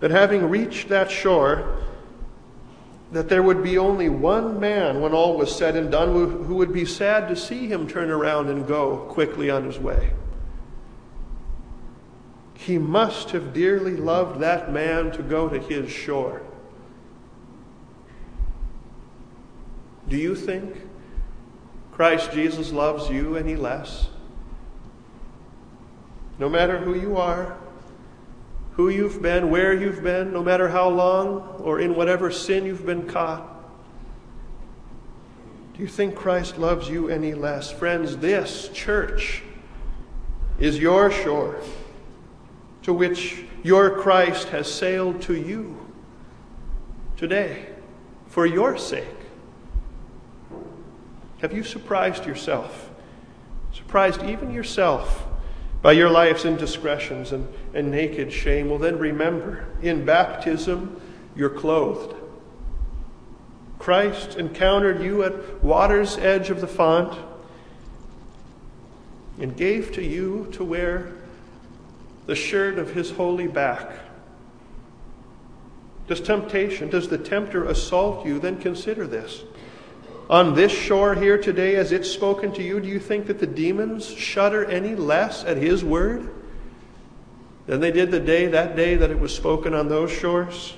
that 0.00 0.10
having 0.10 0.50
reached 0.50 0.88
that 0.88 1.10
shore, 1.10 1.78
that 3.12 3.28
there 3.28 3.42
would 3.42 3.62
be 3.62 3.78
only 3.78 4.08
one 4.08 4.58
man 4.58 5.00
when 5.00 5.12
all 5.12 5.36
was 5.36 5.54
said 5.54 5.76
and 5.76 5.90
done 5.90 6.12
who 6.12 6.56
would 6.56 6.72
be 6.72 6.84
sad 6.84 7.28
to 7.28 7.36
see 7.36 7.68
him 7.68 7.86
turn 7.86 8.10
around 8.10 8.48
and 8.48 8.66
go 8.66 8.96
quickly 9.08 9.48
on 9.48 9.64
his 9.64 9.78
way. 9.78 10.12
He 12.54 12.78
must 12.78 13.30
have 13.30 13.52
dearly 13.52 13.96
loved 13.96 14.40
that 14.40 14.72
man 14.72 15.12
to 15.12 15.22
go 15.22 15.48
to 15.48 15.58
his 15.58 15.90
shore. 15.90 16.42
Do 20.08 20.16
you 20.16 20.34
think 20.34 20.74
Christ 21.92 22.32
Jesus 22.32 22.72
loves 22.72 23.08
you 23.08 23.36
any 23.36 23.54
less? 23.54 24.08
No 26.38 26.48
matter 26.48 26.78
who 26.78 26.94
you 26.94 27.16
are, 27.16 27.56
who 28.76 28.90
you've 28.90 29.22
been, 29.22 29.50
where 29.50 29.72
you've 29.72 30.02
been, 30.02 30.32
no 30.34 30.42
matter 30.42 30.68
how 30.68 30.88
long 30.88 31.38
or 31.60 31.80
in 31.80 31.94
whatever 31.94 32.30
sin 32.30 32.66
you've 32.66 32.84
been 32.84 33.08
caught, 33.08 33.54
do 35.74 35.82
you 35.82 35.88
think 35.88 36.14
Christ 36.14 36.58
loves 36.58 36.88
you 36.88 37.08
any 37.08 37.32
less? 37.32 37.70
Friends, 37.70 38.18
this 38.18 38.68
church 38.74 39.42
is 40.58 40.78
your 40.78 41.10
shore 41.10 41.58
to 42.82 42.92
which 42.92 43.44
your 43.62 43.98
Christ 43.98 44.48
has 44.48 44.72
sailed 44.72 45.22
to 45.22 45.34
you 45.34 45.76
today 47.16 47.66
for 48.26 48.44
your 48.44 48.76
sake. 48.76 49.04
Have 51.38 51.54
you 51.54 51.62
surprised 51.62 52.26
yourself? 52.26 52.90
Surprised 53.72 54.22
even 54.22 54.52
yourself 54.52 55.26
by 55.82 55.92
your 55.92 56.10
life's 56.10 56.44
indiscretions 56.44 57.32
and, 57.32 57.46
and 57.76 57.90
naked 57.90 58.32
shame? 58.32 58.70
Well, 58.70 58.78
then 58.78 58.98
remember 58.98 59.66
in 59.82 60.04
baptism, 60.04 61.00
you're 61.36 61.50
clothed. 61.50 62.16
Christ 63.78 64.36
encountered 64.36 65.02
you 65.02 65.22
at 65.22 65.62
water's 65.62 66.16
edge 66.16 66.48
of 66.48 66.60
the 66.60 66.66
font 66.66 67.16
and 69.38 69.54
gave 69.54 69.92
to 69.92 70.02
you 70.02 70.48
to 70.52 70.64
wear 70.64 71.12
the 72.24 72.34
shirt 72.34 72.78
of 72.78 72.94
his 72.94 73.10
holy 73.10 73.46
back. 73.46 73.90
Does 76.08 76.20
temptation, 76.20 76.88
does 76.88 77.08
the 77.08 77.18
tempter 77.18 77.64
assault 77.64 78.24
you? 78.24 78.38
Then 78.38 78.58
consider 78.58 79.06
this. 79.06 79.44
On 80.30 80.54
this 80.54 80.72
shore 80.72 81.14
here 81.14 81.36
today, 81.36 81.76
as 81.76 81.92
it's 81.92 82.10
spoken 82.10 82.52
to 82.52 82.62
you, 82.62 82.80
do 82.80 82.88
you 82.88 82.98
think 82.98 83.26
that 83.26 83.38
the 83.38 83.46
demons 83.46 84.08
shudder 84.08 84.64
any 84.64 84.94
less 84.94 85.44
at 85.44 85.58
his 85.58 85.84
word 85.84 86.30
than 87.66 87.80
they 87.80 87.90
did 87.90 88.10
the 88.10 88.20
day, 88.20 88.46
that 88.46 88.76
day 88.76 88.96
that 88.96 89.10
it 89.10 89.18
was 89.18 89.34
spoken 89.34 89.74
on 89.74 89.88
those 89.88 90.10
shores? 90.10 90.74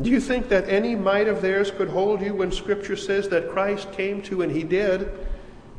Do 0.00 0.10
you 0.10 0.20
think 0.20 0.48
that 0.48 0.68
any 0.68 0.96
might 0.96 1.28
of 1.28 1.40
theirs 1.40 1.70
could 1.70 1.88
hold 1.88 2.20
you 2.20 2.34
when 2.34 2.50
Scripture 2.50 2.96
says 2.96 3.28
that 3.28 3.50
Christ 3.50 3.92
came 3.92 4.22
to, 4.22 4.42
and 4.42 4.50
he 4.50 4.64
did, 4.64 5.08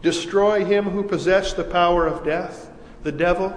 destroy 0.02 0.64
him 0.64 0.86
who 0.86 1.04
possessed 1.04 1.58
the 1.58 1.64
power 1.64 2.08
of 2.08 2.24
death, 2.24 2.72
the 3.04 3.12
devil? 3.12 3.54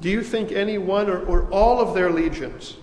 Do 0.00 0.10
you 0.10 0.22
think 0.22 0.52
anyone 0.52 1.08
or, 1.08 1.24
or 1.24 1.50
all 1.50 1.80
of 1.80 1.94
their 1.94 2.10
legions 2.10 2.76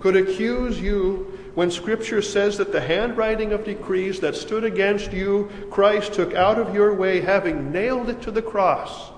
could 0.00 0.16
accuse 0.16 0.78
you 0.78 1.38
when 1.54 1.70
Scripture 1.70 2.20
says 2.20 2.58
that 2.58 2.72
the 2.72 2.80
handwriting 2.80 3.52
of 3.52 3.64
decrees 3.64 4.20
that 4.20 4.36
stood 4.36 4.64
against 4.64 5.12
you, 5.12 5.50
Christ 5.70 6.12
took 6.12 6.34
out 6.34 6.58
of 6.58 6.74
your 6.74 6.94
way, 6.94 7.20
having 7.20 7.72
nailed 7.72 8.10
it 8.10 8.20
to 8.22 8.30
the 8.30 8.42
cross? 8.42 9.13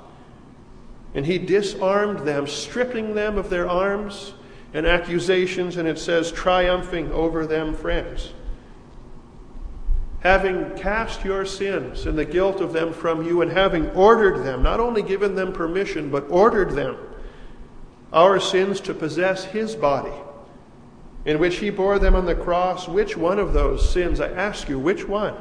And 1.17 1.25
he 1.25 1.39
disarmed 1.39 2.21
them, 2.21 2.47
stripping 2.47 3.15
them 3.15 3.39
of 3.39 3.49
their 3.49 3.69
arms 3.69 4.35
and 4.75 4.87
accusations, 4.87 5.79
and 5.79 5.89
it 5.89 5.99
says, 5.99 6.31
triumphing 6.31 7.11
over 7.11 7.47
them, 7.47 7.75
friends. 7.75 8.35
Having 10.21 10.77
cast 10.77 11.25
your 11.25 11.47
sins 11.47 12.05
and 12.05 12.19
the 12.19 12.25
guilt 12.27 12.61
of 12.61 12.75
them 12.75 12.93
from 12.93 13.27
you, 13.27 13.41
and 13.41 13.51
having 13.51 13.89
ordered 13.93 14.45
them, 14.45 14.63
not 14.63 14.79
only 14.79 15.03
given 15.03 15.35
them 15.35 15.55
permission, 15.55 16.11
but 16.11 16.31
ordered 16.31 16.73
them 16.73 16.99
our 18.13 18.39
sins 18.39 18.81
to 18.83 18.93
possess 18.93 19.45
his 19.45 19.75
body, 19.75 20.13
in 21.25 21.39
which 21.39 21.57
he 21.57 21.71
bore 21.71 21.99
them 21.99 22.15
on 22.15 22.27
the 22.27 22.35
cross, 22.35 22.87
which 22.87 23.17
one 23.17 23.39
of 23.39 23.55
those 23.55 23.89
sins, 23.91 24.21
I 24.21 24.31
ask 24.33 24.69
you, 24.69 24.79
which 24.79 25.09
one, 25.09 25.35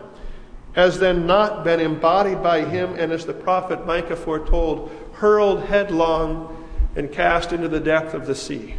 has 0.73 0.99
then 0.99 1.26
not 1.26 1.63
been 1.63 1.80
embodied 1.80 2.43
by 2.43 2.65
him 2.65 2.95
and, 2.97 3.11
as 3.11 3.26
the 3.26 3.34
prophet 3.34 3.86
Micah 3.86 4.15
foretold, 4.15 4.91
hurled 5.16 5.63
headlong 5.63 6.66
and 6.95 7.11
cast 7.11 7.51
into 7.51 7.68
the 7.68 7.80
depth 7.80 8.13
of 8.13 8.26
the 8.26 8.36
sea? 8.36 8.76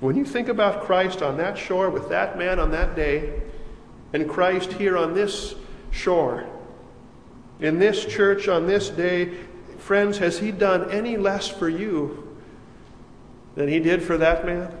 When 0.00 0.16
you 0.16 0.24
think 0.24 0.48
about 0.48 0.84
Christ 0.84 1.22
on 1.22 1.36
that 1.38 1.58
shore 1.58 1.90
with 1.90 2.08
that 2.08 2.38
man 2.38 2.58
on 2.58 2.70
that 2.70 2.96
day, 2.96 3.40
and 4.12 4.28
Christ 4.28 4.72
here 4.74 4.96
on 4.96 5.14
this 5.14 5.54
shore, 5.90 6.46
in 7.60 7.78
this 7.78 8.04
church 8.06 8.48
on 8.48 8.66
this 8.66 8.88
day, 8.88 9.36
Friends, 9.80 10.18
has 10.18 10.38
he 10.38 10.52
done 10.52 10.90
any 10.90 11.16
less 11.16 11.48
for 11.48 11.68
you 11.68 12.36
than 13.54 13.66
he 13.66 13.80
did 13.80 14.02
for 14.02 14.18
that 14.18 14.44
man? 14.44 14.72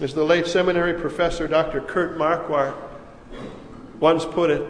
As 0.00 0.14
the 0.14 0.24
late 0.24 0.46
seminary 0.46 0.94
professor 0.94 1.48
Dr. 1.48 1.80
Kurt 1.80 2.16
Marquart 2.16 2.76
once 3.98 4.24
put 4.24 4.50
it 4.50 4.66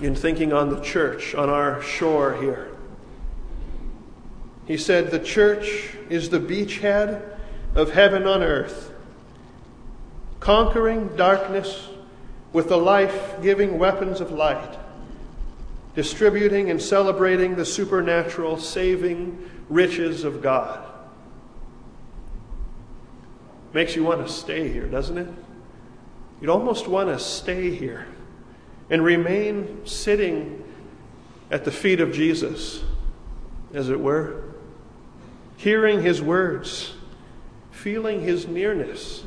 in 0.00 0.14
thinking 0.14 0.52
on 0.52 0.70
the 0.70 0.80
church 0.80 1.34
on 1.34 1.48
our 1.48 1.80
shore 1.82 2.34
here, 2.40 2.70
He 4.66 4.76
said, 4.76 5.10
The 5.10 5.18
church 5.18 5.90
is 6.08 6.30
the 6.30 6.40
beachhead 6.40 7.22
of 7.74 7.92
heaven 7.92 8.24
on 8.24 8.42
earth, 8.42 8.92
conquering 10.40 11.14
darkness 11.16 11.88
with 12.52 12.68
the 12.68 12.78
life 12.78 13.42
giving 13.42 13.78
weapons 13.78 14.20
of 14.20 14.30
light, 14.30 14.78
distributing 15.94 16.70
and 16.70 16.80
celebrating 16.80 17.56
the 17.56 17.64
supernatural 17.64 18.58
saving 18.58 19.50
riches 19.68 20.24
of 20.24 20.40
God. 20.40 20.84
Makes 23.72 23.96
you 23.96 24.04
want 24.04 24.24
to 24.26 24.32
stay 24.32 24.72
here, 24.72 24.86
doesn't 24.86 25.18
it? 25.18 25.28
You'd 26.40 26.50
almost 26.50 26.86
want 26.86 27.08
to 27.08 27.18
stay 27.18 27.74
here 27.74 28.06
and 28.94 29.02
remain 29.02 29.84
sitting 29.84 30.62
at 31.50 31.64
the 31.64 31.72
feet 31.72 31.98
of 31.98 32.12
Jesus, 32.12 32.84
as 33.72 33.88
it 33.88 33.98
were, 33.98 34.44
hearing 35.56 36.00
his 36.00 36.22
words, 36.22 36.94
feeling 37.72 38.20
his 38.20 38.46
nearness, 38.46 39.24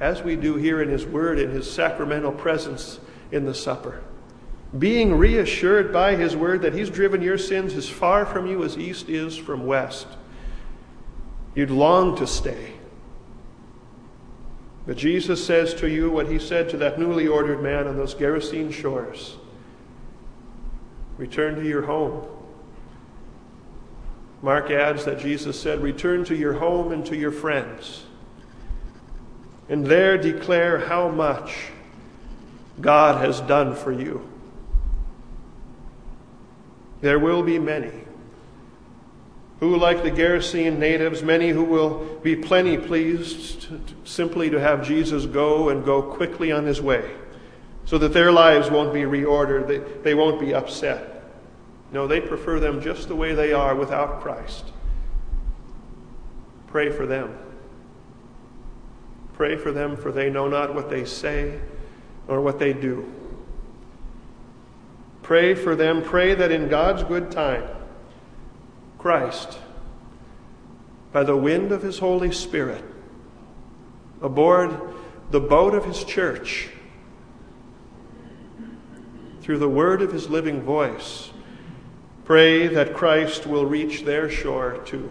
as 0.00 0.22
we 0.22 0.36
do 0.36 0.56
here 0.56 0.80
in 0.80 0.88
his 0.88 1.04
word, 1.04 1.38
in 1.38 1.50
his 1.50 1.70
sacramental 1.70 2.32
presence 2.32 2.98
in 3.30 3.44
the 3.44 3.54
supper. 3.54 4.00
Being 4.78 5.18
reassured 5.18 5.92
by 5.92 6.16
his 6.16 6.34
word 6.34 6.62
that 6.62 6.72
he's 6.72 6.88
driven 6.88 7.20
your 7.20 7.36
sins 7.36 7.74
as 7.74 7.90
far 7.90 8.24
from 8.24 8.46
you 8.46 8.64
as 8.64 8.78
east 8.78 9.10
is 9.10 9.36
from 9.36 9.66
west. 9.66 10.06
You'd 11.54 11.70
long 11.70 12.16
to 12.16 12.26
stay. 12.26 12.72
But 14.86 14.96
Jesus 14.96 15.44
says 15.44 15.74
to 15.74 15.88
you 15.88 16.10
what 16.10 16.28
he 16.28 16.38
said 16.38 16.68
to 16.70 16.76
that 16.78 16.98
newly 16.98 17.28
ordered 17.28 17.62
man 17.62 17.86
on 17.86 17.96
those 17.96 18.14
Gerasene 18.14 18.72
shores 18.72 19.36
Return 21.18 21.54
to 21.56 21.66
your 21.66 21.82
home. 21.82 22.26
Mark 24.40 24.70
adds 24.70 25.04
that 25.04 25.20
Jesus 25.20 25.60
said, 25.60 25.80
Return 25.80 26.24
to 26.24 26.34
your 26.34 26.54
home 26.54 26.90
and 26.90 27.06
to 27.06 27.16
your 27.16 27.30
friends, 27.30 28.04
and 29.68 29.86
there 29.86 30.18
declare 30.18 30.78
how 30.78 31.08
much 31.08 31.68
God 32.80 33.24
has 33.24 33.40
done 33.42 33.76
for 33.76 33.92
you. 33.92 34.28
There 37.02 37.20
will 37.20 37.42
be 37.42 37.58
many 37.58 37.92
who, 39.62 39.76
like 39.76 40.02
the 40.02 40.10
Gerasene 40.10 40.76
natives, 40.76 41.22
many 41.22 41.50
who 41.50 41.62
will 41.62 42.18
be 42.20 42.34
plenty 42.34 42.76
pleased 42.76 43.68
simply 44.02 44.50
to 44.50 44.58
have 44.58 44.84
Jesus 44.84 45.24
go 45.24 45.68
and 45.68 45.84
go 45.84 46.02
quickly 46.02 46.50
on 46.50 46.66
his 46.66 46.82
way 46.82 47.08
so 47.84 47.96
that 47.96 48.12
their 48.12 48.32
lives 48.32 48.72
won't 48.72 48.92
be 48.92 49.02
reordered, 49.02 49.68
they, 49.68 49.78
they 50.02 50.14
won't 50.14 50.40
be 50.40 50.52
upset. 50.52 51.22
No, 51.92 52.08
they 52.08 52.20
prefer 52.20 52.58
them 52.58 52.82
just 52.82 53.06
the 53.06 53.14
way 53.14 53.34
they 53.34 53.52
are 53.52 53.76
without 53.76 54.20
Christ. 54.20 54.64
Pray 56.66 56.90
for 56.90 57.06
them. 57.06 57.38
Pray 59.34 59.56
for 59.56 59.70
them, 59.70 59.96
for 59.96 60.10
they 60.10 60.28
know 60.28 60.48
not 60.48 60.74
what 60.74 60.90
they 60.90 61.04
say 61.04 61.60
or 62.26 62.40
what 62.40 62.58
they 62.58 62.72
do. 62.72 63.08
Pray 65.22 65.54
for 65.54 65.76
them. 65.76 66.02
Pray 66.02 66.34
that 66.34 66.50
in 66.50 66.66
God's 66.68 67.04
good 67.04 67.30
time, 67.30 67.62
Christ, 69.02 69.58
by 71.10 71.24
the 71.24 71.36
wind 71.36 71.72
of 71.72 71.82
his 71.82 71.98
Holy 71.98 72.30
Spirit, 72.30 72.84
aboard 74.20 74.80
the 75.32 75.40
boat 75.40 75.74
of 75.74 75.84
his 75.84 76.04
church, 76.04 76.68
through 79.40 79.58
the 79.58 79.68
word 79.68 80.02
of 80.02 80.12
his 80.12 80.30
living 80.30 80.62
voice, 80.62 81.32
pray 82.24 82.68
that 82.68 82.94
Christ 82.94 83.44
will 83.44 83.66
reach 83.66 84.04
their 84.04 84.30
shore 84.30 84.78
too. 84.84 85.10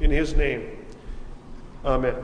In 0.00 0.10
his 0.10 0.32
name, 0.34 0.86
amen. 1.84 2.16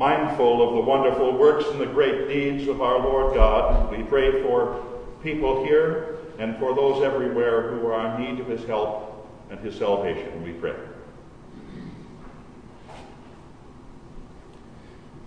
The 0.00 0.80
wonderful 0.86 1.36
works 1.36 1.66
and 1.66 1.80
the 1.80 1.86
great 1.86 2.28
deeds 2.28 2.66
of 2.68 2.80
our 2.80 2.98
Lord 2.98 3.34
God. 3.34 3.90
We 3.90 4.02
pray 4.02 4.42
for 4.42 4.82
people 5.22 5.64
here 5.64 6.16
and 6.38 6.56
for 6.58 6.74
those 6.74 7.02
everywhere 7.02 7.70
who 7.70 7.86
are 7.88 8.14
in 8.14 8.22
need 8.22 8.40
of 8.40 8.46
his 8.48 8.64
help 8.64 9.28
and 9.50 9.60
his 9.60 9.76
salvation. 9.76 10.42
We 10.42 10.52
pray. 10.52 10.74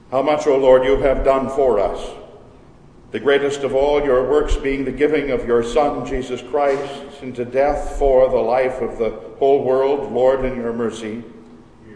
How 0.10 0.24
much, 0.24 0.48
O 0.48 0.58
Lord, 0.58 0.84
you 0.84 0.98
have 0.98 1.24
done 1.24 1.50
for 1.50 1.80
us. 1.80 2.16
The 3.12 3.20
greatest 3.20 3.62
of 3.62 3.76
all 3.76 4.04
your 4.04 4.28
works 4.28 4.56
being 4.56 4.86
the 4.86 4.92
giving 4.92 5.30
of 5.30 5.46
your 5.46 5.64
Son, 5.64 6.04
Jesus 6.04 6.42
Christ, 6.42 7.22
into 7.22 7.46
death 7.46 8.00
for 8.00 8.28
the 8.28 8.38
life 8.38 8.82
of 8.82 8.98
the 8.98 9.12
whole 9.38 9.64
world. 9.64 10.12
Lord, 10.12 10.44
in 10.46 10.56
your 10.56 10.74
mercy, 10.74 11.24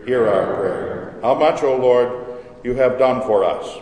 hear 0.06 0.28
our 0.28 0.56
prayer. 0.56 1.20
How 1.24 1.34
much, 1.34 1.64
O 1.64 1.76
Lord, 1.76 2.27
you 2.68 2.74
have 2.74 3.00
done 3.00 3.22
for 3.22 3.46
us. 3.46 3.80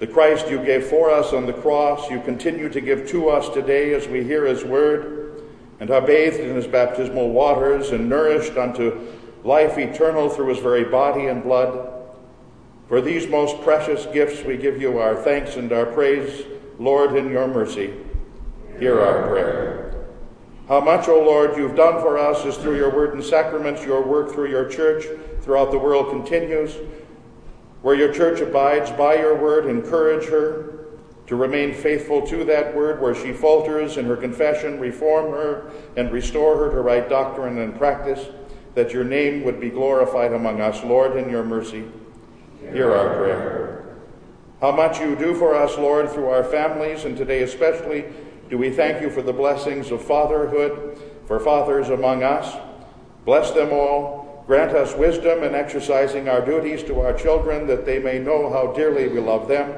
The 0.00 0.06
Christ 0.08 0.50
you 0.50 0.64
gave 0.64 0.86
for 0.86 1.12
us 1.12 1.32
on 1.32 1.46
the 1.46 1.52
cross, 1.52 2.10
you 2.10 2.20
continue 2.20 2.68
to 2.68 2.80
give 2.80 3.08
to 3.10 3.28
us 3.28 3.48
today 3.50 3.94
as 3.94 4.08
we 4.08 4.24
hear 4.24 4.44
his 4.46 4.64
word 4.64 5.44
and 5.78 5.88
are 5.92 6.00
bathed 6.00 6.40
in 6.40 6.56
his 6.56 6.66
baptismal 6.66 7.30
waters 7.30 7.90
and 7.90 8.08
nourished 8.08 8.56
unto 8.56 9.00
life 9.44 9.78
eternal 9.78 10.28
through 10.28 10.48
his 10.48 10.58
very 10.58 10.82
body 10.82 11.26
and 11.26 11.44
blood. 11.44 11.88
For 12.88 13.00
these 13.00 13.28
most 13.28 13.62
precious 13.62 14.06
gifts 14.06 14.42
we 14.42 14.56
give 14.56 14.82
you 14.82 14.98
our 14.98 15.14
thanks 15.14 15.54
and 15.54 15.70
our 15.70 15.86
praise, 15.86 16.44
Lord, 16.80 17.14
in 17.14 17.30
your 17.30 17.46
mercy. 17.46 17.94
Hear 18.80 19.00
our 19.00 19.28
prayer. 19.28 20.08
How 20.66 20.80
much, 20.80 21.06
O 21.06 21.22
Lord, 21.22 21.56
you've 21.56 21.76
done 21.76 22.00
for 22.00 22.18
us 22.18 22.44
is 22.44 22.56
through 22.56 22.76
your 22.76 22.90
word 22.90 23.14
and 23.14 23.22
sacraments, 23.22 23.84
your 23.84 24.02
work 24.02 24.32
through 24.32 24.50
your 24.50 24.68
church 24.68 25.04
throughout 25.42 25.70
the 25.70 25.78
world 25.78 26.10
continues. 26.10 26.74
Where 27.82 27.94
your 27.94 28.12
church 28.12 28.40
abides 28.40 28.90
by 28.90 29.16
your 29.16 29.34
word, 29.34 29.66
encourage 29.66 30.26
her 30.28 30.74
to 31.26 31.36
remain 31.36 31.72
faithful 31.72 32.26
to 32.26 32.44
that 32.44 32.74
word. 32.74 33.00
Where 33.00 33.14
she 33.14 33.32
falters 33.32 33.96
in 33.96 34.04
her 34.06 34.16
confession, 34.16 34.78
reform 34.78 35.32
her 35.32 35.70
and 35.96 36.12
restore 36.12 36.56
her 36.56 36.70
to 36.70 36.80
right 36.80 37.08
doctrine 37.08 37.58
and 37.58 37.76
practice, 37.76 38.28
that 38.74 38.92
your 38.92 39.04
name 39.04 39.44
would 39.44 39.60
be 39.60 39.70
glorified 39.70 40.32
among 40.32 40.60
us. 40.60 40.84
Lord, 40.84 41.16
in 41.16 41.30
your 41.30 41.44
mercy, 41.44 41.84
hear 42.60 42.92
our 42.94 43.16
prayer. 43.16 43.96
How 44.60 44.72
much 44.72 45.00
you 45.00 45.16
do 45.16 45.34
for 45.34 45.54
us, 45.54 45.78
Lord, 45.78 46.10
through 46.10 46.28
our 46.28 46.44
families, 46.44 47.06
and 47.06 47.16
today 47.16 47.42
especially 47.42 48.04
do 48.50 48.58
we 48.58 48.70
thank 48.70 49.00
you 49.00 49.08
for 49.08 49.22
the 49.22 49.32
blessings 49.32 49.90
of 49.90 50.02
fatherhood, 50.02 51.00
for 51.26 51.40
fathers 51.40 51.88
among 51.88 52.22
us. 52.22 52.56
Bless 53.24 53.52
them 53.52 53.72
all 53.72 54.19
Grant 54.50 54.74
us 54.74 54.96
wisdom 54.96 55.44
in 55.44 55.54
exercising 55.54 56.28
our 56.28 56.44
duties 56.44 56.82
to 56.82 56.98
our 56.98 57.12
children, 57.12 57.68
that 57.68 57.86
they 57.86 58.00
may 58.00 58.18
know 58.18 58.50
how 58.50 58.72
dearly 58.72 59.06
we 59.06 59.20
love 59.20 59.46
them, 59.46 59.72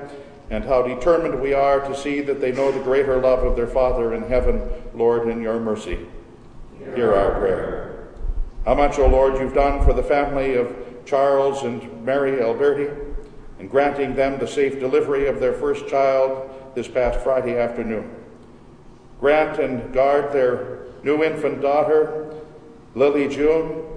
and 0.48 0.64
how 0.64 0.80
determined 0.80 1.42
we 1.42 1.52
are 1.52 1.80
to 1.80 1.94
see 1.94 2.22
that 2.22 2.40
they 2.40 2.52
know 2.52 2.72
the 2.72 2.82
greater 2.82 3.20
love 3.20 3.44
of 3.44 3.54
their 3.54 3.66
Father 3.66 4.14
in 4.14 4.22
heaven. 4.22 4.66
Lord, 4.94 5.28
in 5.28 5.42
your 5.42 5.60
mercy, 5.60 5.98
hear 6.94 7.14
our 7.14 7.38
prayer. 7.38 8.08
How 8.64 8.74
much, 8.74 8.98
O 8.98 9.06
Lord, 9.06 9.34
you've 9.34 9.52
done 9.52 9.84
for 9.84 9.92
the 9.92 10.02
family 10.02 10.54
of 10.54 10.74
Charles 11.04 11.64
and 11.64 12.02
Mary 12.02 12.40
Alberti, 12.40 12.88
in 13.58 13.68
granting 13.68 14.14
them 14.14 14.38
the 14.38 14.48
safe 14.48 14.80
delivery 14.80 15.26
of 15.26 15.38
their 15.38 15.52
first 15.52 15.86
child 15.86 16.48
this 16.74 16.88
past 16.88 17.20
Friday 17.20 17.58
afternoon. 17.58 18.10
Grant 19.20 19.58
and 19.58 19.92
guard 19.92 20.32
their 20.32 20.86
new 21.04 21.22
infant 21.22 21.60
daughter, 21.60 22.34
Lily 22.94 23.28
June, 23.28 23.91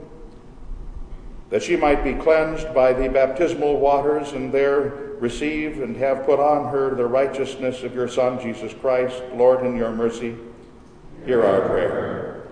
that 1.56 1.64
she 1.64 1.78
might 1.78 2.03
be 2.03 2.14
cleansed 2.14 2.74
by 2.74 2.91
the 2.91 3.08
baptismal 3.08 3.80
waters 3.80 4.34
and 4.34 4.51
there 4.51 5.16
receive 5.22 5.82
and 5.82 5.95
have 5.95 6.26
put 6.26 6.38
on 6.38 6.70
her 6.70 6.93
the 6.95 7.06
righteousness 7.08 7.82
of 7.82 7.95
your 7.95 8.10
Son, 8.10 8.38
Jesus 8.41 8.74
Christ. 8.74 9.24
Lord, 9.34 9.66
in 9.66 9.78
your 9.78 9.93
mercy, 9.93 10.36
hear 11.26 11.45
our 11.45 11.62
prayer. 11.62 12.47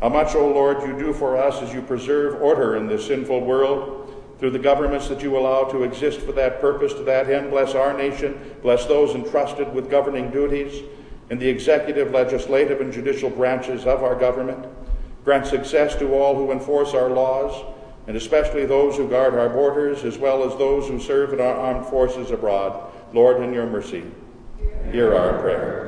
How 0.00 0.10
much, 0.10 0.36
O 0.36 0.46
Lord, 0.46 0.80
you 0.82 0.96
do 0.96 1.12
for 1.12 1.36
us 1.36 1.60
as 1.60 1.74
you 1.74 1.82
preserve 1.82 2.40
order 2.40 2.76
in 2.76 2.86
this 2.86 3.08
sinful 3.08 3.40
world 3.40 4.14
through 4.38 4.50
the 4.50 4.60
governments 4.60 5.08
that 5.08 5.24
you 5.24 5.36
allow 5.36 5.64
to 5.64 5.82
exist 5.82 6.20
for 6.20 6.30
that 6.30 6.60
purpose, 6.60 6.92
to 6.92 7.02
that 7.02 7.28
end. 7.28 7.50
Bless 7.50 7.74
our 7.74 7.98
nation, 7.98 8.54
bless 8.62 8.86
those 8.86 9.16
entrusted 9.16 9.74
with 9.74 9.90
governing 9.90 10.30
duties 10.30 10.84
in 11.30 11.40
the 11.40 11.48
executive, 11.48 12.12
legislative, 12.12 12.80
and 12.80 12.92
judicial 12.92 13.28
branches 13.28 13.86
of 13.86 14.04
our 14.04 14.14
government. 14.14 14.64
Grant 15.24 15.48
success 15.48 15.96
to 15.96 16.14
all 16.14 16.36
who 16.36 16.52
enforce 16.52 16.94
our 16.94 17.10
laws 17.10 17.72
and 18.06 18.16
especially 18.16 18.66
those 18.66 18.96
who 18.96 19.08
guard 19.08 19.34
our 19.34 19.48
borders, 19.48 20.04
as 20.04 20.18
well 20.18 20.44
as 20.44 20.56
those 20.58 20.88
who 20.88 21.00
serve 21.00 21.32
in 21.32 21.40
our 21.40 21.54
armed 21.54 21.86
forces 21.86 22.30
abroad. 22.30 22.92
Lord, 23.12 23.42
in 23.42 23.52
your 23.52 23.66
mercy, 23.66 24.04
hear 24.90 25.14
our 25.14 25.40
prayer. 25.40 25.86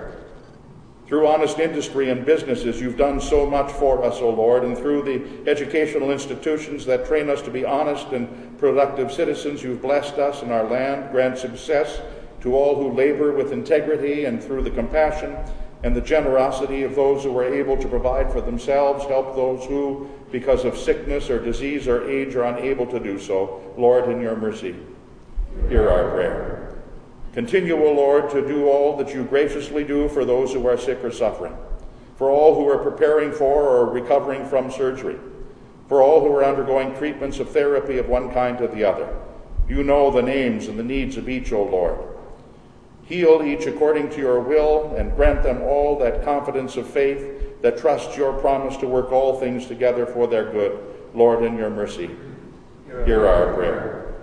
Through 1.06 1.26
honest 1.26 1.58
industry 1.58 2.10
and 2.10 2.26
businesses, 2.26 2.82
you've 2.82 2.98
done 2.98 3.18
so 3.18 3.48
much 3.48 3.72
for 3.72 4.04
us, 4.04 4.20
O 4.20 4.28
Lord, 4.28 4.62
and 4.62 4.76
through 4.76 5.02
the 5.02 5.50
educational 5.50 6.10
institutions 6.10 6.84
that 6.84 7.06
train 7.06 7.30
us 7.30 7.40
to 7.42 7.50
be 7.50 7.64
honest 7.64 8.08
and 8.08 8.58
productive 8.58 9.10
citizens, 9.10 9.62
you've 9.62 9.80
blessed 9.80 10.18
us 10.18 10.42
and 10.42 10.52
our 10.52 10.64
land. 10.64 11.10
Grant 11.10 11.38
success 11.38 12.02
to 12.42 12.54
all 12.54 12.74
who 12.76 12.94
labor 12.94 13.32
with 13.32 13.52
integrity 13.52 14.26
and 14.26 14.42
through 14.42 14.62
the 14.62 14.70
compassion 14.70 15.34
and 15.82 15.96
the 15.96 16.00
generosity 16.00 16.82
of 16.82 16.94
those 16.94 17.24
who 17.24 17.38
are 17.38 17.54
able 17.54 17.76
to 17.78 17.88
provide 17.88 18.30
for 18.30 18.42
themselves. 18.42 19.04
Help 19.06 19.34
those 19.34 19.64
who, 19.64 20.10
because 20.30 20.64
of 20.64 20.76
sickness 20.76 21.30
or 21.30 21.42
disease 21.42 21.88
or 21.88 22.08
age, 22.08 22.34
are 22.34 22.44
unable 22.44 22.86
to 22.86 23.00
do 23.00 23.18
so. 23.18 23.74
Lord, 23.76 24.08
in 24.10 24.20
your 24.20 24.36
mercy, 24.36 24.74
hear 25.68 25.88
our 25.88 26.10
prayer. 26.10 26.78
Continue, 27.32 27.76
O 27.76 27.92
Lord, 27.92 28.30
to 28.30 28.46
do 28.46 28.68
all 28.68 28.96
that 28.96 29.14
you 29.14 29.24
graciously 29.24 29.84
do 29.84 30.08
for 30.08 30.24
those 30.24 30.52
who 30.52 30.66
are 30.66 30.78
sick 30.78 31.04
or 31.04 31.12
suffering, 31.12 31.56
for 32.16 32.30
all 32.30 32.54
who 32.54 32.68
are 32.68 32.78
preparing 32.78 33.32
for 33.32 33.62
or 33.62 33.86
recovering 33.86 34.44
from 34.46 34.70
surgery, 34.70 35.18
for 35.88 36.02
all 36.02 36.20
who 36.20 36.34
are 36.34 36.44
undergoing 36.44 36.96
treatments 36.96 37.38
of 37.38 37.50
therapy 37.50 37.98
of 37.98 38.08
one 38.08 38.32
kind 38.32 38.60
or 38.60 38.68
the 38.68 38.84
other. 38.84 39.14
You 39.68 39.84
know 39.84 40.10
the 40.10 40.22
names 40.22 40.66
and 40.68 40.78
the 40.78 40.84
needs 40.84 41.16
of 41.16 41.28
each, 41.28 41.52
O 41.52 41.62
Lord. 41.62 41.98
Heal 43.04 43.42
each 43.42 43.66
according 43.66 44.10
to 44.10 44.18
your 44.18 44.40
will, 44.40 44.94
and 44.96 45.14
grant 45.14 45.42
them 45.42 45.62
all 45.62 45.98
that 45.98 46.24
confidence 46.24 46.76
of 46.76 46.86
faith 46.86 47.47
that 47.62 47.78
trust 47.78 48.16
your 48.16 48.32
promise 48.34 48.76
to 48.78 48.86
work 48.86 49.12
all 49.12 49.38
things 49.38 49.66
together 49.66 50.06
for 50.06 50.26
their 50.26 50.50
good. 50.50 50.78
Lord, 51.14 51.42
in 51.42 51.56
your 51.56 51.70
mercy, 51.70 52.10
hear 53.04 53.26
our 53.26 53.54
prayer. 53.54 54.14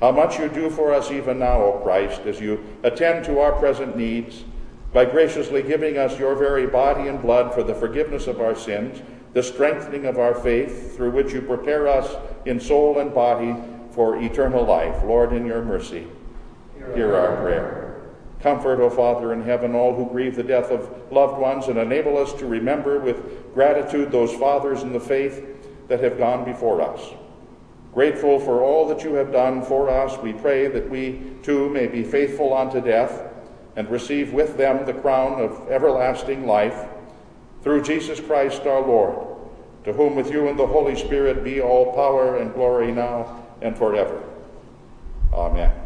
How 0.00 0.12
much 0.12 0.38
you 0.38 0.48
do 0.48 0.68
for 0.68 0.92
us 0.92 1.10
even 1.10 1.38
now, 1.38 1.62
O 1.62 1.80
Christ, 1.82 2.22
as 2.22 2.40
you 2.40 2.62
attend 2.82 3.24
to 3.26 3.38
our 3.40 3.52
present 3.52 3.96
needs 3.96 4.44
by 4.92 5.04
graciously 5.04 5.62
giving 5.62 5.96
us 5.96 6.18
your 6.18 6.34
very 6.34 6.66
body 6.66 7.08
and 7.08 7.20
blood 7.20 7.54
for 7.54 7.62
the 7.62 7.74
forgiveness 7.74 8.26
of 8.26 8.40
our 8.40 8.54
sins, 8.54 9.02
the 9.32 9.42
strengthening 9.42 10.06
of 10.06 10.18
our 10.18 10.34
faith, 10.34 10.96
through 10.96 11.10
which 11.10 11.32
you 11.32 11.42
prepare 11.42 11.88
us 11.88 12.16
in 12.44 12.60
soul 12.60 12.98
and 12.98 13.14
body 13.14 13.54
for 13.90 14.16
eternal 14.22 14.64
life. 14.64 15.02
Lord, 15.04 15.32
in 15.32 15.46
your 15.46 15.62
mercy, 15.62 16.06
hear 16.94 17.14
our 17.14 17.36
prayer. 17.42 17.95
Comfort, 18.40 18.80
O 18.80 18.90
Father 18.90 19.32
in 19.32 19.42
heaven, 19.42 19.74
all 19.74 19.94
who 19.94 20.10
grieve 20.10 20.36
the 20.36 20.42
death 20.42 20.70
of 20.70 20.90
loved 21.10 21.40
ones, 21.40 21.68
and 21.68 21.78
enable 21.78 22.18
us 22.18 22.32
to 22.34 22.46
remember 22.46 23.00
with 23.00 23.54
gratitude 23.54 24.12
those 24.12 24.32
fathers 24.34 24.82
in 24.82 24.92
the 24.92 25.00
faith 25.00 25.44
that 25.88 26.02
have 26.02 26.18
gone 26.18 26.44
before 26.44 26.82
us. 26.82 27.00
Grateful 27.94 28.38
for 28.38 28.62
all 28.62 28.86
that 28.88 29.02
you 29.02 29.14
have 29.14 29.32
done 29.32 29.62
for 29.62 29.88
us, 29.88 30.18
we 30.18 30.34
pray 30.34 30.68
that 30.68 30.90
we 30.90 31.32
too 31.42 31.70
may 31.70 31.86
be 31.86 32.04
faithful 32.04 32.54
unto 32.54 32.80
death 32.80 33.22
and 33.74 33.88
receive 33.90 34.32
with 34.32 34.56
them 34.56 34.84
the 34.84 34.92
crown 34.92 35.40
of 35.40 35.70
everlasting 35.70 36.46
life 36.46 36.86
through 37.62 37.82
Jesus 37.82 38.20
Christ 38.20 38.66
our 38.66 38.82
Lord, 38.82 39.38
to 39.84 39.92
whom 39.92 40.14
with 40.14 40.30
you 40.30 40.48
and 40.48 40.58
the 40.58 40.66
Holy 40.66 40.94
Spirit 40.94 41.42
be 41.42 41.60
all 41.60 41.92
power 41.94 42.36
and 42.36 42.52
glory 42.52 42.92
now 42.92 43.44
and 43.62 43.76
forever. 43.76 44.22
Amen. 45.32 45.85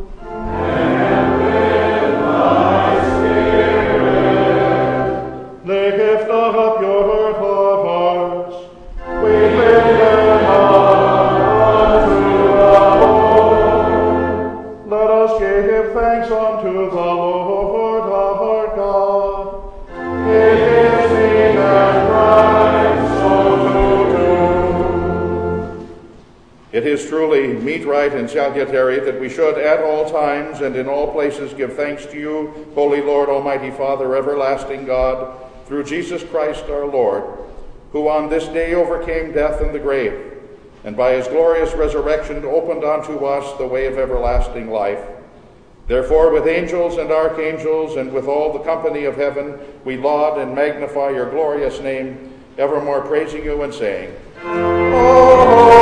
Salutary 28.31 28.99
that 28.99 29.19
we 29.19 29.29
should 29.29 29.57
at 29.57 29.81
all 29.83 30.09
times 30.09 30.61
and 30.61 30.75
in 30.75 30.87
all 30.87 31.11
places 31.11 31.53
give 31.53 31.75
thanks 31.75 32.05
to 32.07 32.17
you, 32.19 32.67
Holy 32.73 33.01
Lord, 33.01 33.29
Almighty 33.29 33.71
Father, 33.71 34.15
everlasting 34.15 34.85
God, 34.85 35.37
through 35.65 35.83
Jesus 35.83 36.23
Christ 36.23 36.65
our 36.65 36.85
Lord, 36.85 37.23
who 37.91 38.07
on 38.07 38.29
this 38.29 38.47
day 38.47 38.73
overcame 38.73 39.31
death 39.31 39.61
and 39.61 39.73
the 39.73 39.79
grave, 39.79 40.37
and 40.83 40.97
by 40.97 41.13
his 41.13 41.27
glorious 41.27 41.73
resurrection 41.73 42.43
opened 42.45 42.83
unto 42.83 43.25
us 43.25 43.57
the 43.57 43.67
way 43.67 43.85
of 43.85 43.97
everlasting 43.97 44.71
life. 44.71 45.05
Therefore, 45.87 46.31
with 46.31 46.47
angels 46.47 46.97
and 46.97 47.11
archangels 47.11 47.97
and 47.97 48.13
with 48.13 48.25
all 48.25 48.53
the 48.53 48.59
company 48.59 49.03
of 49.05 49.17
heaven, 49.17 49.59
we 49.83 49.97
laud 49.97 50.39
and 50.39 50.55
magnify 50.55 51.09
your 51.09 51.29
glorious 51.29 51.81
name, 51.81 52.33
evermore 52.57 53.01
praising 53.01 53.43
you 53.43 53.63
and 53.63 53.73
saying, 53.73 54.15
Holy, 54.41 55.81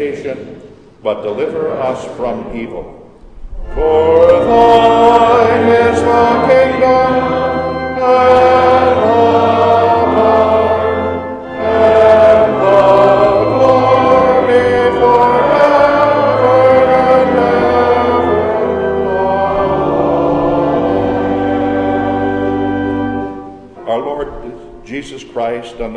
into 0.00 0.39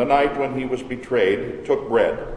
the 0.03 0.09
night 0.09 0.37
when 0.37 0.59
he 0.59 0.65
was 0.65 0.83
betrayed, 0.83 1.65
took 1.65 1.87
bread. 1.87 2.27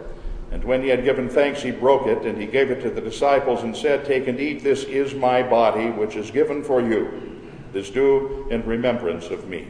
And 0.53 0.62
when 0.62 0.85
he 0.85 0.89
had 0.89 1.03
given 1.03 1.29
thanks, 1.29 1.61
he 1.61 1.73
broke 1.73 2.07
it, 2.07 2.25
and 2.25 2.41
he 2.41 2.47
gave 2.47 2.71
it 2.71 2.81
to 2.83 2.91
the 2.91 3.01
disciples, 3.01 3.64
and 3.64 3.77
said, 3.77 4.05
Take 4.05 4.29
and 4.29 4.39
eat, 4.39 4.62
this 4.62 4.85
is 4.85 5.14
my 5.14 5.43
body, 5.43 5.91
which 5.91 6.14
is 6.14 6.31
given 6.31 6.62
for 6.62 6.81
you. 6.81 7.41
This 7.73 7.91
do 7.91 8.47
in 8.51 8.64
remembrance 8.64 9.27
of 9.31 9.49
me. 9.49 9.67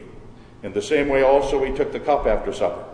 In 0.61 0.73
the 0.73 0.81
same 0.81 1.09
way 1.09 1.23
also 1.23 1.63
he 1.63 1.73
took 1.73 1.91
the 1.91 1.99
cup 1.99 2.27
after 2.27 2.53
supper. 2.53 2.85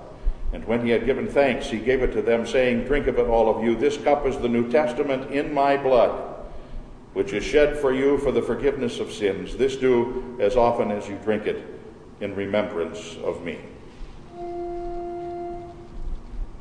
And 0.53 0.63
when 0.65 0.85
he 0.85 0.91
had 0.91 1.05
given 1.05 1.27
thanks, 1.27 1.67
he 1.69 1.79
gave 1.79 2.01
it 2.01 2.13
to 2.13 2.21
them, 2.21 2.47
saying, 2.47 2.85
Drink 2.85 3.07
of 3.07 3.19
it, 3.19 3.27
all 3.27 3.53
of 3.53 3.61
you. 3.61 3.75
This 3.75 3.97
cup 3.97 4.25
is 4.25 4.37
the 4.37 4.47
New 4.47 4.71
Testament 4.71 5.31
in 5.31 5.53
my 5.53 5.75
blood, 5.75 6.33
which 7.11 7.33
is 7.33 7.43
shed 7.43 7.77
for 7.77 7.93
you 7.93 8.19
for 8.19 8.31
the 8.31 8.41
forgiveness 8.41 9.01
of 9.01 9.11
sins. 9.11 9.57
This 9.57 9.75
do 9.75 10.37
as 10.39 10.55
often 10.55 10.91
as 10.91 11.09
you 11.09 11.19
drink 11.25 11.45
it 11.45 11.61
in 12.21 12.33
remembrance 12.35 13.17
of 13.17 13.43
me. 13.43 13.59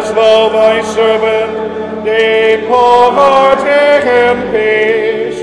Lettest 0.00 0.14
thou 0.14 0.48
thy 0.48 0.82
servant 0.82 2.04
depart 2.04 3.60
in 3.60 4.36
peace, 4.50 5.40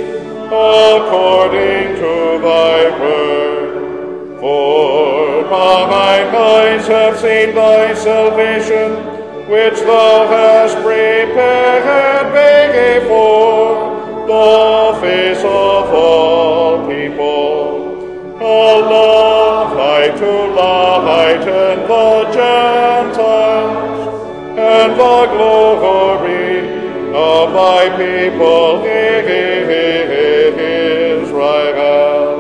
according 0.47 1.95
to 2.01 2.39
thy 2.41 2.99
word. 2.99 4.39
For 4.39 5.43
my 5.49 6.37
eyes 6.37 6.87
have 6.87 7.17
seen 7.19 7.53
thy 7.53 7.93
salvation, 7.93 8.93
which 9.47 9.79
thou 9.81 10.27
hast 10.27 10.75
prepared 10.77 12.33
before 13.03 14.27
the 14.27 14.99
face 15.01 15.43
of 15.43 15.76
glory 25.37 26.59
of 27.13 27.53
thy 27.53 27.89
people 27.97 28.83
Israel. 31.27 32.37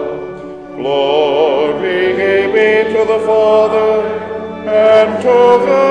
Glory 0.75 2.15
be 2.53 2.93
to 2.93 3.05
the 3.05 3.19
Father, 3.25 3.93
and 4.67 5.21
to 5.21 5.37
the 5.65 5.87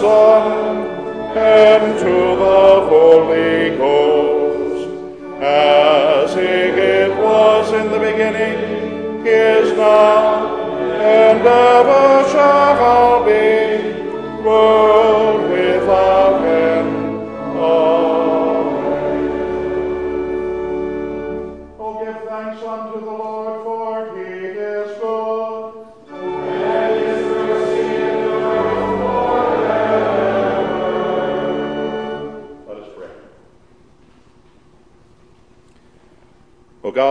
Son, 0.00 1.36
and 1.36 1.98
to 1.98 2.14
the 2.44 2.86
Holy 2.92 3.76
Ghost, 3.76 4.88
as 5.42 6.34
it 6.36 7.10
was 7.18 7.72
in 7.72 7.90
the 7.90 7.98
beginning, 7.98 9.26
is 9.26 9.76
now, 9.76 10.56
and 11.00 11.40
ever 11.40 12.28
shall 12.30 13.24
be, 13.24 13.61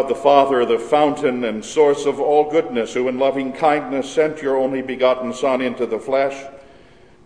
God 0.01 0.09
the 0.09 0.15
Father, 0.15 0.65
the 0.65 0.79
fountain 0.79 1.43
and 1.43 1.63
source 1.63 2.07
of 2.07 2.19
all 2.19 2.49
goodness, 2.49 2.95
who 2.95 3.07
in 3.07 3.19
loving 3.19 3.53
kindness 3.53 4.09
sent 4.09 4.41
your 4.41 4.57
only 4.57 4.81
begotten 4.81 5.31
Son 5.31 5.61
into 5.61 5.85
the 5.85 5.99
flesh, 5.99 6.43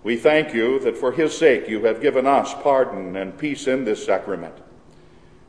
we 0.03 0.17
thank 0.17 0.53
you 0.53 0.77
that 0.79 0.97
for 0.97 1.13
his 1.13 1.37
sake 1.37 1.69
you 1.69 1.85
have 1.85 2.01
given 2.01 2.27
us 2.27 2.53
pardon 2.55 3.15
and 3.15 3.37
peace 3.37 3.67
in 3.67 3.85
this 3.85 4.05
sacrament. 4.05 4.53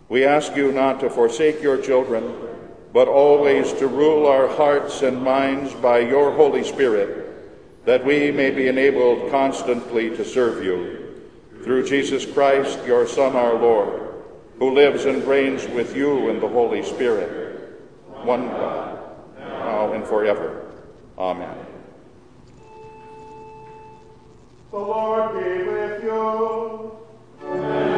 We 0.09 0.25
ask 0.25 0.55
you 0.55 0.71
not 0.71 1.01
to 1.01 1.11
forsake 1.11 1.61
your 1.61 1.79
children, 1.79 2.33
but 2.93 3.09
always 3.09 3.73
to 3.73 3.89
rule 3.89 4.29
our 4.29 4.47
hearts 4.47 5.03
and 5.03 5.21
minds 5.21 5.75
by 5.75 5.99
your 5.99 6.31
Holy 6.31 6.63
Spirit, 6.63 7.85
that 7.87 8.05
we 8.05 8.31
may 8.31 8.53
be 8.53 8.69
enabled 8.69 9.33
constantly 9.33 10.11
to 10.11 10.25
serve 10.25 10.65
you. 10.65 11.25
Through 11.65 11.89
Jesus 11.89 12.25
Christ, 12.25 12.79
your 12.87 13.05
Son, 13.05 13.35
our 13.35 13.55
Lord, 13.55 14.06
who 14.59 14.75
lives 14.75 15.05
and 15.05 15.25
reigns 15.25 15.67
with 15.69 15.95
you 15.97 16.31
in 16.31 16.41
the 16.41 16.49
Holy 16.49 16.83
Spirit, 16.83 17.81
one 18.23 18.49
God, 18.49 18.99
now 19.39 19.93
and 19.93 20.05
forever. 20.05 20.73
Amen. 21.19 21.57
The 24.71 24.79
Lord 24.79 25.33
be 25.35 25.63
with 25.71 26.03
you. 26.03 27.96